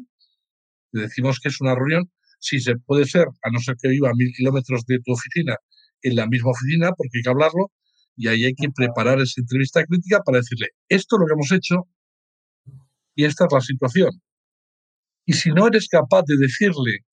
[0.91, 4.09] le decimos que es una reunión, si se puede ser, a no ser que viva
[4.09, 5.55] a mil kilómetros de tu oficina,
[6.01, 7.71] en la misma oficina, porque hay que hablarlo,
[8.15, 11.51] y ahí hay que preparar esa entrevista crítica para decirle, esto es lo que hemos
[11.51, 11.87] hecho
[13.15, 14.09] y esta es la situación.
[15.31, 17.05] Y si no eres capaz de decirle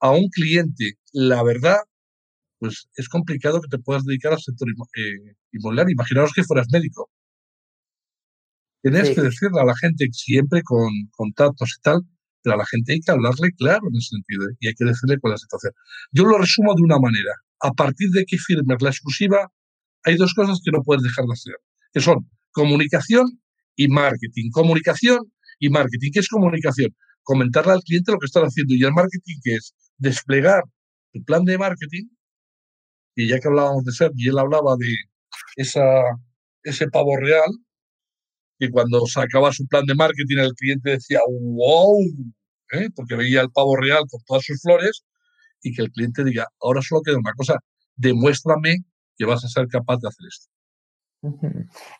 [0.00, 1.76] a un cliente la verdad,
[2.58, 5.92] pues es complicado que te puedas dedicar al sector eh, inmobiliario.
[5.92, 7.10] Imaginaos que fueras médico.
[8.80, 12.00] Tienes que decirle a la gente siempre con contactos y tal,
[12.42, 14.56] pero a la gente hay que hablarle claro en ese sentido ¿eh?
[14.60, 15.72] y hay que decirle cuál es la situación.
[16.12, 19.52] Yo lo resumo de una manera a partir de que firmes la exclusiva,
[20.04, 21.56] hay dos cosas que no puedes dejar de hacer,
[21.92, 23.26] que son comunicación
[23.76, 24.48] y marketing.
[24.52, 25.18] Comunicación
[25.58, 26.12] y marketing.
[26.14, 26.96] ¿Qué es comunicación?
[27.32, 28.74] Comentarle al cliente lo que están haciendo.
[28.74, 30.62] Y el marketing, que es desplegar
[31.12, 32.06] tu plan de marketing,
[33.16, 34.90] y ya que hablábamos de ser, y él hablaba de
[35.56, 35.82] esa,
[36.62, 37.50] ese pavo real,
[38.58, 42.00] que cuando sacaba su plan de marketing el cliente decía, wow,
[42.72, 42.88] ¿eh?
[42.96, 45.04] porque veía el pavo real con todas sus flores,
[45.62, 47.58] y que el cliente diga, ahora solo queda una cosa,
[47.96, 48.78] demuéstrame
[49.18, 50.57] que vas a ser capaz de hacer esto.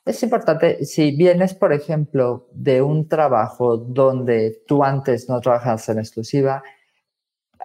[0.04, 5.98] Es importante, si vienes, por ejemplo, de un trabajo donde tú antes no trabajas en
[5.98, 6.62] exclusiva,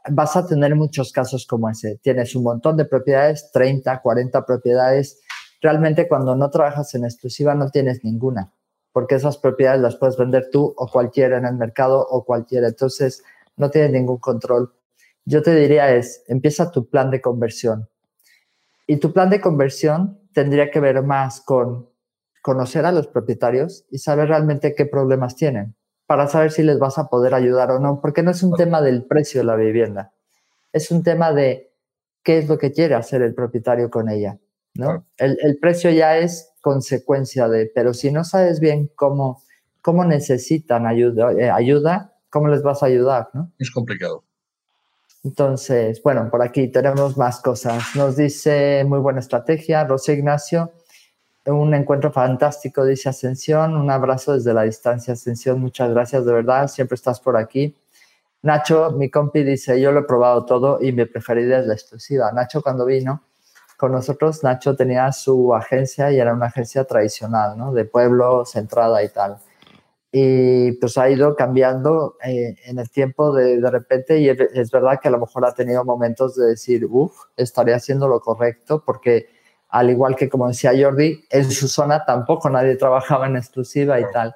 [0.10, 2.00] vas a tener muchos casos como ese.
[2.02, 5.22] Tienes un montón de propiedades, 30, 40 propiedades.
[5.62, 8.52] Realmente cuando no trabajas en exclusiva no tienes ninguna,
[8.92, 12.68] porque esas propiedades las puedes vender tú o cualquiera en el mercado o cualquiera.
[12.68, 13.24] Entonces
[13.56, 14.74] no tienes ningún control
[15.26, 17.88] yo te diría es, empieza tu plan de conversión.
[18.88, 21.90] Y tu plan de conversión tendría que ver más con
[22.42, 25.76] conocer a los propietarios y saber realmente qué problemas tienen
[26.06, 28.82] para saber si les vas a poder ayudar o no, porque no es un tema
[28.82, 30.14] del precio de la vivienda,
[30.74, 31.74] es un tema de
[32.24, 34.38] qué es lo que quiere hacer el propietario con ella.
[34.76, 35.06] ¿no?
[35.18, 39.42] El, precio ya es consecuencia de, pero si no sabes bien cómo,
[39.82, 43.30] cómo necesitan ayuda, eh, ayuda, ¿cómo les vas a ayudar?
[43.34, 43.52] ¿no?
[43.60, 44.24] Es complicado.
[45.24, 47.96] Entonces, bueno, por aquí tenemos más cosas.
[47.96, 50.74] Nos dice muy buena estrategia, Rosé Ignacio.
[51.46, 53.76] Un encuentro fantástico, dice Ascensión.
[53.76, 55.62] Un abrazo desde la distancia, Ascensión.
[55.62, 56.68] Muchas gracias, de verdad.
[56.68, 57.76] Siempre estás por aquí.
[58.42, 62.32] Nacho, mi compi, dice: Yo lo he probado todo y mi preferida es la exclusiva.
[62.34, 63.24] Nacho, cuando vino
[63.78, 67.74] con nosotros, Nacho tenía su agencia y era una agencia tradicional, ¿no?
[67.74, 69.38] De pueblo, centrada y tal
[70.16, 75.00] y pues ha ido cambiando eh, en el tiempo de, de repente y es verdad
[75.02, 79.26] que a lo mejor ha tenido momentos de decir, uff, estaré haciendo lo correcto porque
[79.70, 84.04] al igual que como decía Jordi, en su zona tampoco nadie trabajaba en exclusiva y
[84.14, 84.36] tal.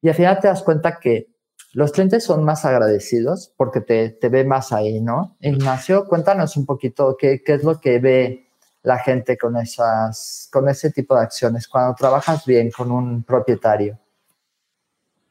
[0.00, 1.26] Y al final te das cuenta que
[1.72, 5.36] los clientes son más agradecidos porque te, te ve más ahí, ¿no?
[5.40, 8.46] Ignacio, cuéntanos un poquito qué, qué es lo que ve
[8.84, 13.98] la gente con, esas, con ese tipo de acciones cuando trabajas bien con un propietario.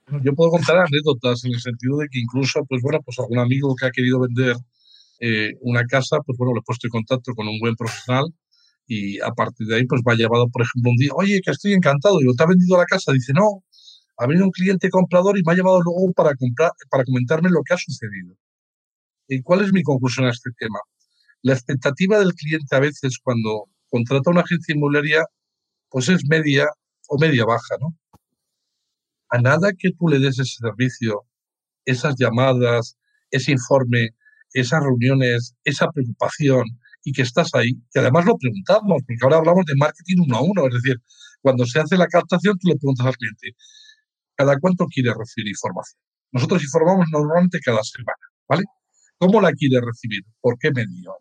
[0.08, 3.74] Yo puedo contar anécdotas en el sentido de que incluso, pues bueno, pues algún amigo
[3.76, 4.56] que ha querido vender
[5.20, 8.26] eh, una casa, pues bueno, le he puesto en contacto con un buen profesional
[8.88, 11.52] y a partir de ahí, pues me ha llevado, por ejemplo, un día, oye, que
[11.52, 13.14] estoy encantado, digo, ¿te ha vendido la casa?
[13.14, 13.64] Dice, no,
[14.18, 17.62] ha venido un cliente comprador y me ha llevado luego para, comprar, para comentarme lo
[17.64, 18.36] que ha sucedido.
[19.28, 20.80] ¿Y cuál es mi conclusión a este tema?
[21.42, 25.24] La expectativa del cliente a veces cuando contrata una agencia inmobiliaria,
[25.90, 26.68] pues es media
[27.10, 27.96] o media baja, ¿no?
[29.34, 31.26] A nada que tú le des ese servicio,
[31.86, 32.98] esas llamadas,
[33.32, 34.10] ese informe,
[34.54, 36.66] esas reuniones, esa preocupación
[37.04, 40.42] y que estás ahí, que además lo preguntamos, porque ahora hablamos de marketing uno a
[40.44, 40.98] uno, es decir,
[41.42, 43.58] cuando se hace la captación tú le preguntas al cliente,
[44.36, 46.00] ¿cada cuánto quiere recibir información?
[46.32, 48.64] Nosotros informamos normalmente cada semana, ¿vale?
[49.18, 50.22] ¿Cómo la quiere recibir?
[50.42, 51.16] ¿Por qué medio?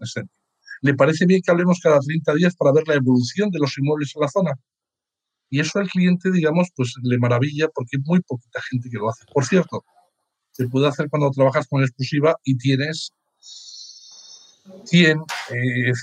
[0.83, 4.13] Le parece bien que hablemos cada 30 días para ver la evolución de los inmuebles
[4.15, 4.53] en la zona.
[5.53, 9.11] Y eso al cliente, digamos, pues le maravilla porque hay muy poquita gente que lo
[9.11, 9.26] hace.
[9.30, 9.84] Por cierto,
[10.50, 13.12] se puede hacer cuando trabajas con exclusiva y tienes
[14.86, 15.18] 100,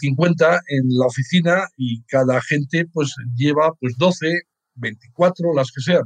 [0.01, 4.41] 50 eh, en la oficina y cada gente pues lleva pues 12,
[4.75, 6.03] 24, las que sean.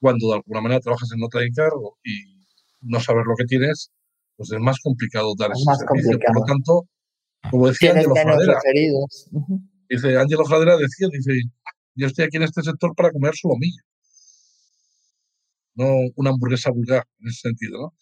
[0.00, 2.34] Cuando de alguna manera trabajas en nota de encargo y
[2.80, 3.92] no sabes lo que tienes,
[4.36, 6.18] pues es más complicado dar ese servicio.
[6.18, 6.88] Por lo tanto,
[7.48, 8.58] como decía Ángelo Fradera,
[9.88, 11.30] dice Ángelo Fradera decía, dice,
[11.94, 13.82] yo estoy aquí en este sector para comer solo mío
[15.74, 15.86] no
[16.16, 17.94] una hamburguesa vulgar en ese sentido, ¿no?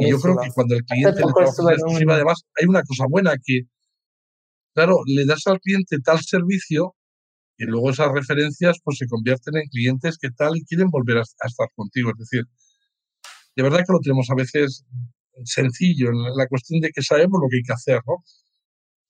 [0.00, 3.34] Y yo creo que cuando el cliente le trabaja exclusiva, además, hay una cosa buena
[3.42, 3.62] que,
[4.72, 6.94] claro, le das al cliente tal servicio
[7.58, 11.22] y luego esas referencias pues se convierten en clientes que tal y quieren volver a,
[11.22, 12.10] estar contigo.
[12.10, 12.44] Es decir,
[13.56, 14.84] de verdad que lo tenemos a veces
[15.44, 18.22] sencillo en la cuestión de que sabemos lo que hay que hacer, ¿no?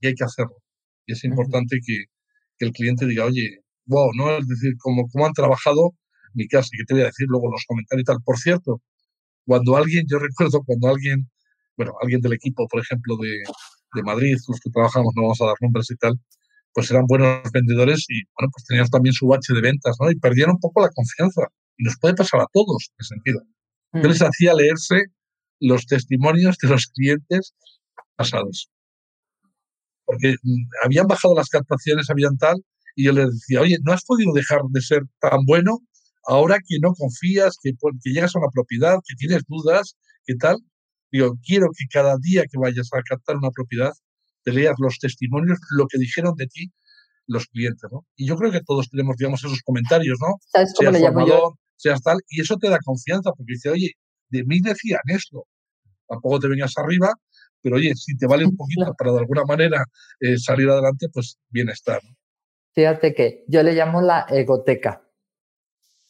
[0.00, 0.56] Y hay que hacerlo.
[1.04, 2.04] Y es importante que,
[2.58, 3.60] que, el cliente diga, oye,
[3.90, 4.38] wow, ¿no?
[4.38, 5.90] Es decir, como, como han trabajado
[6.34, 8.18] mi casa, que te voy a decir luego los comentarios y tal.
[8.24, 8.80] Por cierto,
[9.44, 11.28] cuando alguien, yo recuerdo cuando alguien,
[11.76, 13.42] bueno, alguien del equipo, por ejemplo, de,
[13.94, 16.14] de Madrid, los que trabajamos, no vamos a dar nombres y tal,
[16.72, 20.10] pues eran buenos vendedores y, bueno, pues tenían también su bache de ventas, ¿no?
[20.10, 21.42] Y perdían un poco la confianza.
[21.76, 23.40] Y nos puede pasar a todos, en ese sentido.
[23.92, 24.24] Yo les mm.
[24.24, 24.96] hacía leerse
[25.58, 27.54] los testimonios de los clientes
[28.16, 28.70] pasados.
[30.04, 32.56] Porque mm, habían bajado las captaciones, habían tal,
[32.96, 35.80] y yo les decía, oye, ¿no has podido dejar de ser tan bueno
[36.26, 40.58] Ahora que no confías, que, que llegas a una propiedad, que tienes dudas, ¿qué tal?
[41.10, 43.92] Digo, quiero que cada día que vayas a captar una propiedad,
[44.44, 46.72] te leas los testimonios, lo que dijeron de ti
[47.26, 48.06] los clientes, ¿no?
[48.16, 50.36] Y yo creo que todos tenemos, digamos, esos comentarios, ¿no?
[50.46, 53.92] ¿Sabes cómo seas formador, seas tal, y eso te da confianza, porque dice, oye,
[54.28, 55.46] de mí decían esto,
[56.08, 57.12] tampoco te vengas arriba,
[57.62, 59.84] pero oye, si te vale un poquito para de alguna manera
[60.20, 62.00] eh, salir adelante, pues bienestar.
[62.04, 62.16] ¿no?
[62.72, 65.02] Fíjate que yo le llamo la egoteca.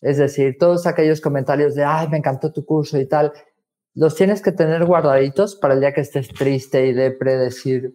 [0.00, 3.32] Es decir, todos aquellos comentarios de, ay, me encantó tu curso y tal,
[3.94, 7.94] los tienes que tener guardaditos para el día que estés triste y de predecir,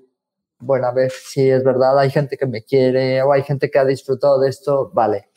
[0.60, 3.80] bueno, a ver si es verdad, hay gente que me quiere o hay gente que
[3.80, 5.30] ha disfrutado de esto, vale.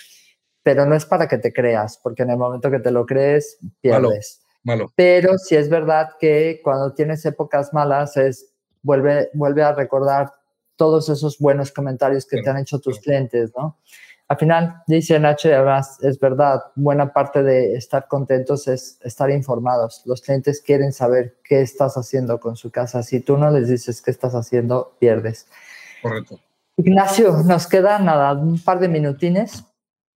[0.63, 3.59] Pero no es para que te creas, porque en el momento que te lo crees,
[3.81, 4.43] pierdes.
[4.65, 8.53] Malo, Pero si es verdad que cuando tienes épocas malas, es
[8.83, 10.33] vuelve, vuelve a recordar
[10.79, 13.77] todos esos buenos comentarios que te han hecho tus clientes, ¿no?
[14.29, 19.31] Al final, dice Nacho, y además es verdad, buena parte de estar contentos es estar
[19.31, 20.03] informados.
[20.05, 23.03] Los clientes quieren saber qué estás haciendo con su casa.
[23.03, 25.49] Si tú no les dices qué estás haciendo, pierdes.
[26.03, 26.39] Correcto.
[26.77, 29.65] Ignacio, nos queda nada, un par de minutines.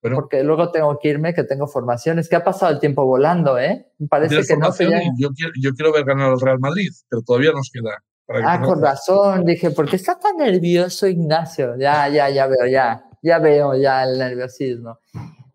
[0.02, 2.28] porque luego tengo que irme, que tengo formaciones.
[2.28, 3.86] Que ha pasado el tiempo volando, ¿eh?
[4.10, 4.70] Parece que no.
[5.18, 8.02] Yo, quiero, yo quiero ver ganar al Real Madrid, pero todavía nos queda.
[8.28, 9.44] Ah, con razón.
[9.44, 11.76] Dije, ¿por qué está tan nervioso Ignacio?
[11.76, 14.98] Ya, ya, ya veo, ya ya veo ya el nerviosismo.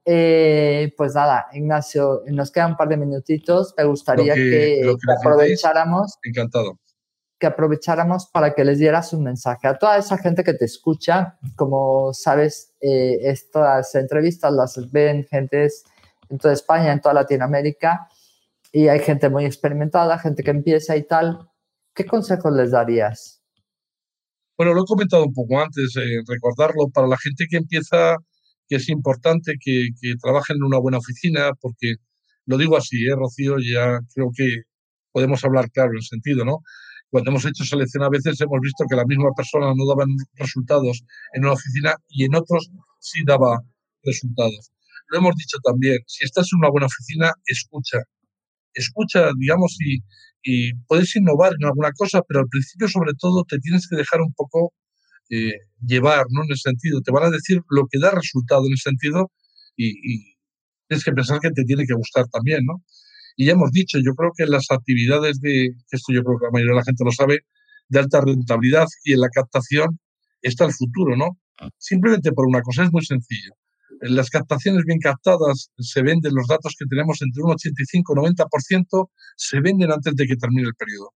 [0.06, 3.74] Eh, pues nada, Ignacio, nos quedan un par de minutitos.
[3.78, 6.18] Me gustaría que, aprovecháramos.
[6.24, 6.80] Encantado.
[7.38, 11.38] Que aprovecháramos para que les dieras un mensaje a toda esa gente que te escucha.
[11.56, 15.84] Como sabes, eh, estas entrevistas las ven gentes
[16.30, 18.08] en toda España, en toda Latinoamérica,
[18.72, 21.50] y hay gente muy experimentada, gente que empieza y tal.
[21.98, 23.42] ¿Qué consejos les darías?
[24.56, 28.18] Bueno, lo he comentado un poco antes, eh, recordarlo para la gente que empieza,
[28.68, 31.96] que es importante que, que trabajen en una buena oficina, porque
[32.46, 33.56] lo digo así, ¿eh, Rocío?
[33.58, 34.46] Ya creo que
[35.12, 36.60] podemos hablar claro en el sentido, ¿no?
[37.10, 41.04] Cuando hemos hecho selección a veces hemos visto que la misma persona no daba resultados
[41.34, 42.70] en una oficina y en otros
[43.00, 43.60] sí daba
[44.04, 44.72] resultados.
[45.08, 47.98] Lo hemos dicho también, si estás en una buena oficina, escucha.
[48.74, 49.98] Escucha, digamos, y,
[50.44, 54.22] y puedes innovar en alguna cosa, pero al principio sobre todo te tienes que dejar
[54.22, 54.74] un poco
[55.30, 55.54] eh,
[55.86, 56.44] llevar, ¿no?
[56.44, 59.32] En ese sentido, te van a decir lo que da resultado en ese sentido
[59.76, 60.36] y,
[60.88, 62.82] tienes que pensar que te tiene que gustar también, ¿no?
[63.36, 66.52] Y ya hemos dicho, yo creo que las actividades de, esto yo creo que la
[66.52, 67.40] mayoría de la gente lo sabe,
[67.90, 70.00] de alta rentabilidad y en la captación
[70.42, 71.38] está el futuro, ¿no?
[71.78, 73.52] Simplemente por una cosa, es muy sencillo
[74.02, 79.10] las captaciones bien captadas se venden, los datos que tenemos entre un 85 y 90%
[79.36, 81.14] se venden antes de que termine el periodo.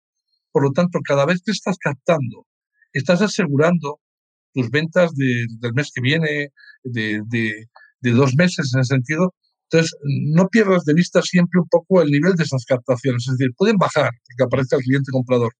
[0.52, 2.46] Por lo tanto, cada vez que estás captando,
[2.94, 4.00] estás asegurando
[4.54, 6.50] tus ventas del mes que viene,
[6.84, 9.34] de, de, dos meses en ese sentido.
[9.70, 9.96] Entonces,
[10.36, 13.26] no pierdas de vista siempre un poco el nivel de esas captaciones.
[13.28, 15.54] Es decir, pueden bajar porque aparece el cliente comprador,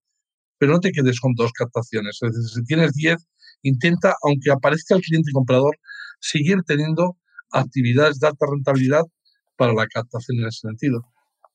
[0.58, 2.18] pero no te quedes con dos captaciones.
[2.22, 3.16] Es decir, si tienes 10,
[3.64, 5.78] intenta, aunque aparezca el cliente comprador,
[6.22, 7.18] seguir teniendo
[7.52, 9.04] actividades de alta rentabilidad
[9.58, 11.02] para la captación en ese sentido.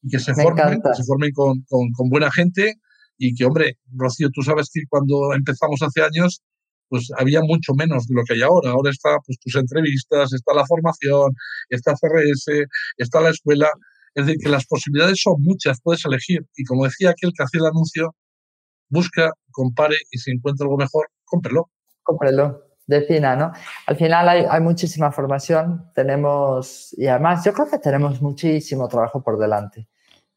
[0.03, 2.75] Y que se formen, se formen con, con, buena gente
[3.19, 6.43] y que, hombre, Rocío, tú sabes que cuando empezamos hace años
[6.89, 8.71] pues había mucho menos de lo que hay ahora.
[8.71, 11.33] Ahora está pues tus entrevistas, está la formación,
[11.69, 13.69] está CRS, está la escuela.
[14.14, 16.47] Es decir, que las posibilidades son muchas, puedes elegir.
[16.57, 18.14] Y como decía aquel que hacía el anuncio,
[18.89, 21.71] busca, compare y si encuentra algo mejor, cómprelo.
[22.03, 23.53] Cómprelo, defina, ¿no?
[23.87, 29.39] Al final hay, muchísima formación, tenemos, y además yo creo que tenemos muchísimo trabajo por
[29.39, 29.89] delante.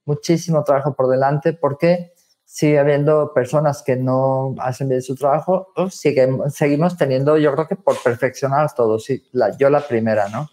[0.05, 5.89] Muchísimo trabajo por delante porque sigue habiendo personas que no hacen bien su trabajo, o
[5.89, 10.49] seguimos teniendo, yo creo que por perfeccionar todos, sí, la, yo la primera, ¿no?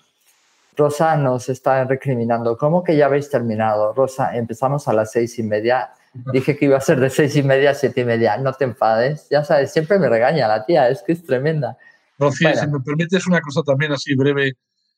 [0.77, 3.95] Rosa nos está recriminando, ¿cómo que ya habéis terminado?
[3.95, 5.91] Rosa, empezamos a las seis y media,
[6.33, 8.65] dije que iba a ser de seis y media a siete y media, no te
[8.65, 11.77] enfades, ya sabes, siempre me regaña la tía, es que es tremenda.
[12.19, 14.53] Rocío, si me permites una cosa también así breve,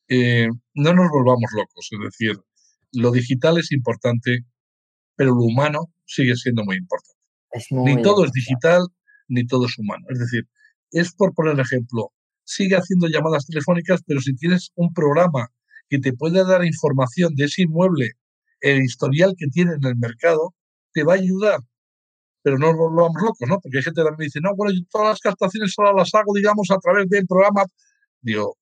[0.09, 2.41] eh, no nos volvamos locos, es decir,
[2.93, 4.45] lo digital es importante,
[5.17, 7.19] pero lo humano sigue siendo muy importante.
[7.71, 8.87] ni todo es digital,
[9.29, 10.07] ni todo es humano.
[10.11, 10.49] Es decir,
[10.91, 12.13] es por poner ejemplo,
[12.45, 15.51] sigue haciendo llamadas telefónicas, pero si tienes un programa
[15.89, 18.13] que te puede dar información de ese inmueble,
[18.61, 20.55] el historial que tiene en el mercado,
[20.99, 21.61] te va a ayudar.
[22.43, 23.59] Pero no nos volvamos locos, ¿no?
[23.61, 26.33] Porque hay gente que también dice, no, bueno, yo todas las captaciones solo las hago,
[26.35, 27.65] digamos, a través del programa.
[28.21, 28.57] Digo,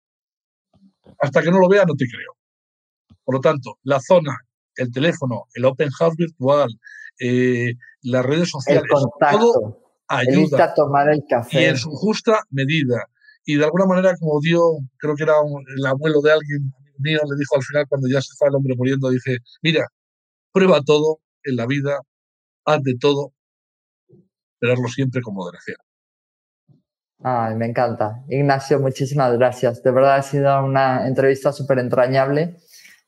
[1.20, 2.36] hasta que no lo vea, no te creo.
[3.24, 4.38] Por lo tanto, la zona
[4.76, 6.68] el teléfono, el open house virtual,
[7.18, 7.72] eh,
[8.02, 8.84] las redes sociales,
[9.30, 10.64] todo ayuda.
[10.64, 11.62] a tomar el café.
[11.62, 13.06] Y en su justa medida.
[13.44, 14.60] Y de alguna manera, como dio,
[14.98, 15.34] creo que era
[15.76, 18.74] el abuelo de alguien mío, le dijo al final, cuando ya se estaba el hombre
[18.76, 19.86] muriendo, dije, mira,
[20.52, 21.98] prueba todo en la vida,
[22.82, 23.32] de todo,
[24.60, 25.76] hazlo siempre con moderación.
[27.22, 28.24] Ay, me encanta.
[28.28, 29.82] Ignacio, muchísimas gracias.
[29.82, 32.58] De verdad ha sido una entrevista súper entrañable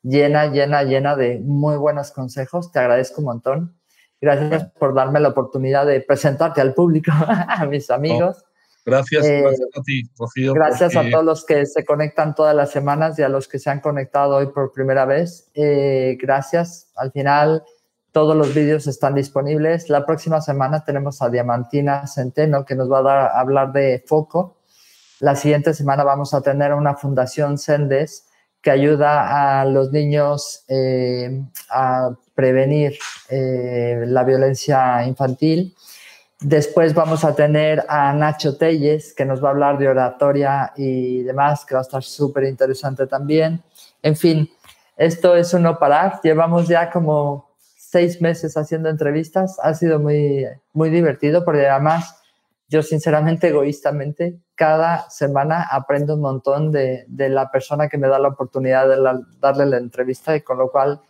[0.02, 2.72] llena, llena, llena de muy buenos consejos.
[2.72, 3.80] Te agradezco un montón.
[4.20, 8.44] Gracias por darme la oportunidad de presentarte al público, a mis amigos.
[8.84, 10.54] gracias, eh, gracias a ti, Rocío.
[10.54, 13.70] Gracias a todos los que se conectan todas las semanas y a los que se
[13.70, 15.50] han conectado hoy por primera vez.
[15.54, 16.90] Eh, gracias.
[16.96, 17.62] Al final,
[18.12, 19.88] todos los vídeos están disponibles.
[19.88, 24.56] La próxima semana tenemos a Diamantina Centeno que nos va a hablar de foco.
[25.20, 28.26] La siguiente semana vamos a tener una fundación Sendes
[28.60, 32.96] que ayuda a los niños eh, a prevenir
[33.28, 35.74] eh, la violencia infantil.
[36.40, 41.22] Después vamos a tener a Nacho Telles, que nos va a hablar de oratoria y
[41.22, 43.62] demás, que va a estar súper interesante también.
[44.02, 44.48] En fin,
[44.96, 46.20] esto es un no parar.
[46.22, 47.47] Llevamos ya como
[47.90, 49.58] seis meses haciendo entrevistas.
[49.62, 52.16] Ha sido muy, muy divertido porque además
[52.68, 58.28] yo sinceramente, egoístamente, cada semana aprendo un montón de, la persona que me da la
[58.28, 61.00] oportunidad de darle la entrevista y con lo cual,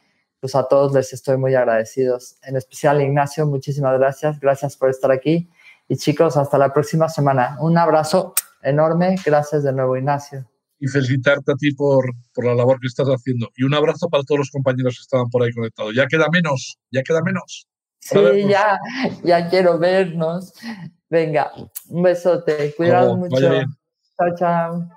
[0.40, 2.36] pues a todos les estoy muy agradecidos.
[2.42, 4.38] En especial, Ignacio, muchísimas gracias.
[4.38, 5.50] Gracias por estar aquí.
[5.88, 7.56] Y chicos, hasta la próxima semana.
[7.60, 9.16] Un abrazo enorme.
[9.24, 10.57] Gracias de nuevo, Ignacio.
[10.80, 13.50] Y felicitarte a ti por, por la labor que estás haciendo.
[13.56, 15.94] Y un abrazo para todos los compañeros que estaban por ahí conectados.
[15.94, 17.66] Ya queda menos, ya queda menos.
[18.00, 18.18] Sí,
[18.48, 18.78] ya,
[19.24, 20.52] ya quiero vernos.
[21.10, 21.50] Venga,
[21.88, 23.38] un besote, cuidado mucho.
[23.38, 24.88] Chao, chao.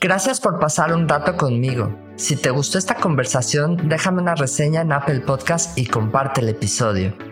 [0.00, 1.96] Gracias por pasar un rato conmigo.
[2.16, 7.31] Si te gustó esta conversación, déjame una reseña en Apple Podcast y comparte el episodio.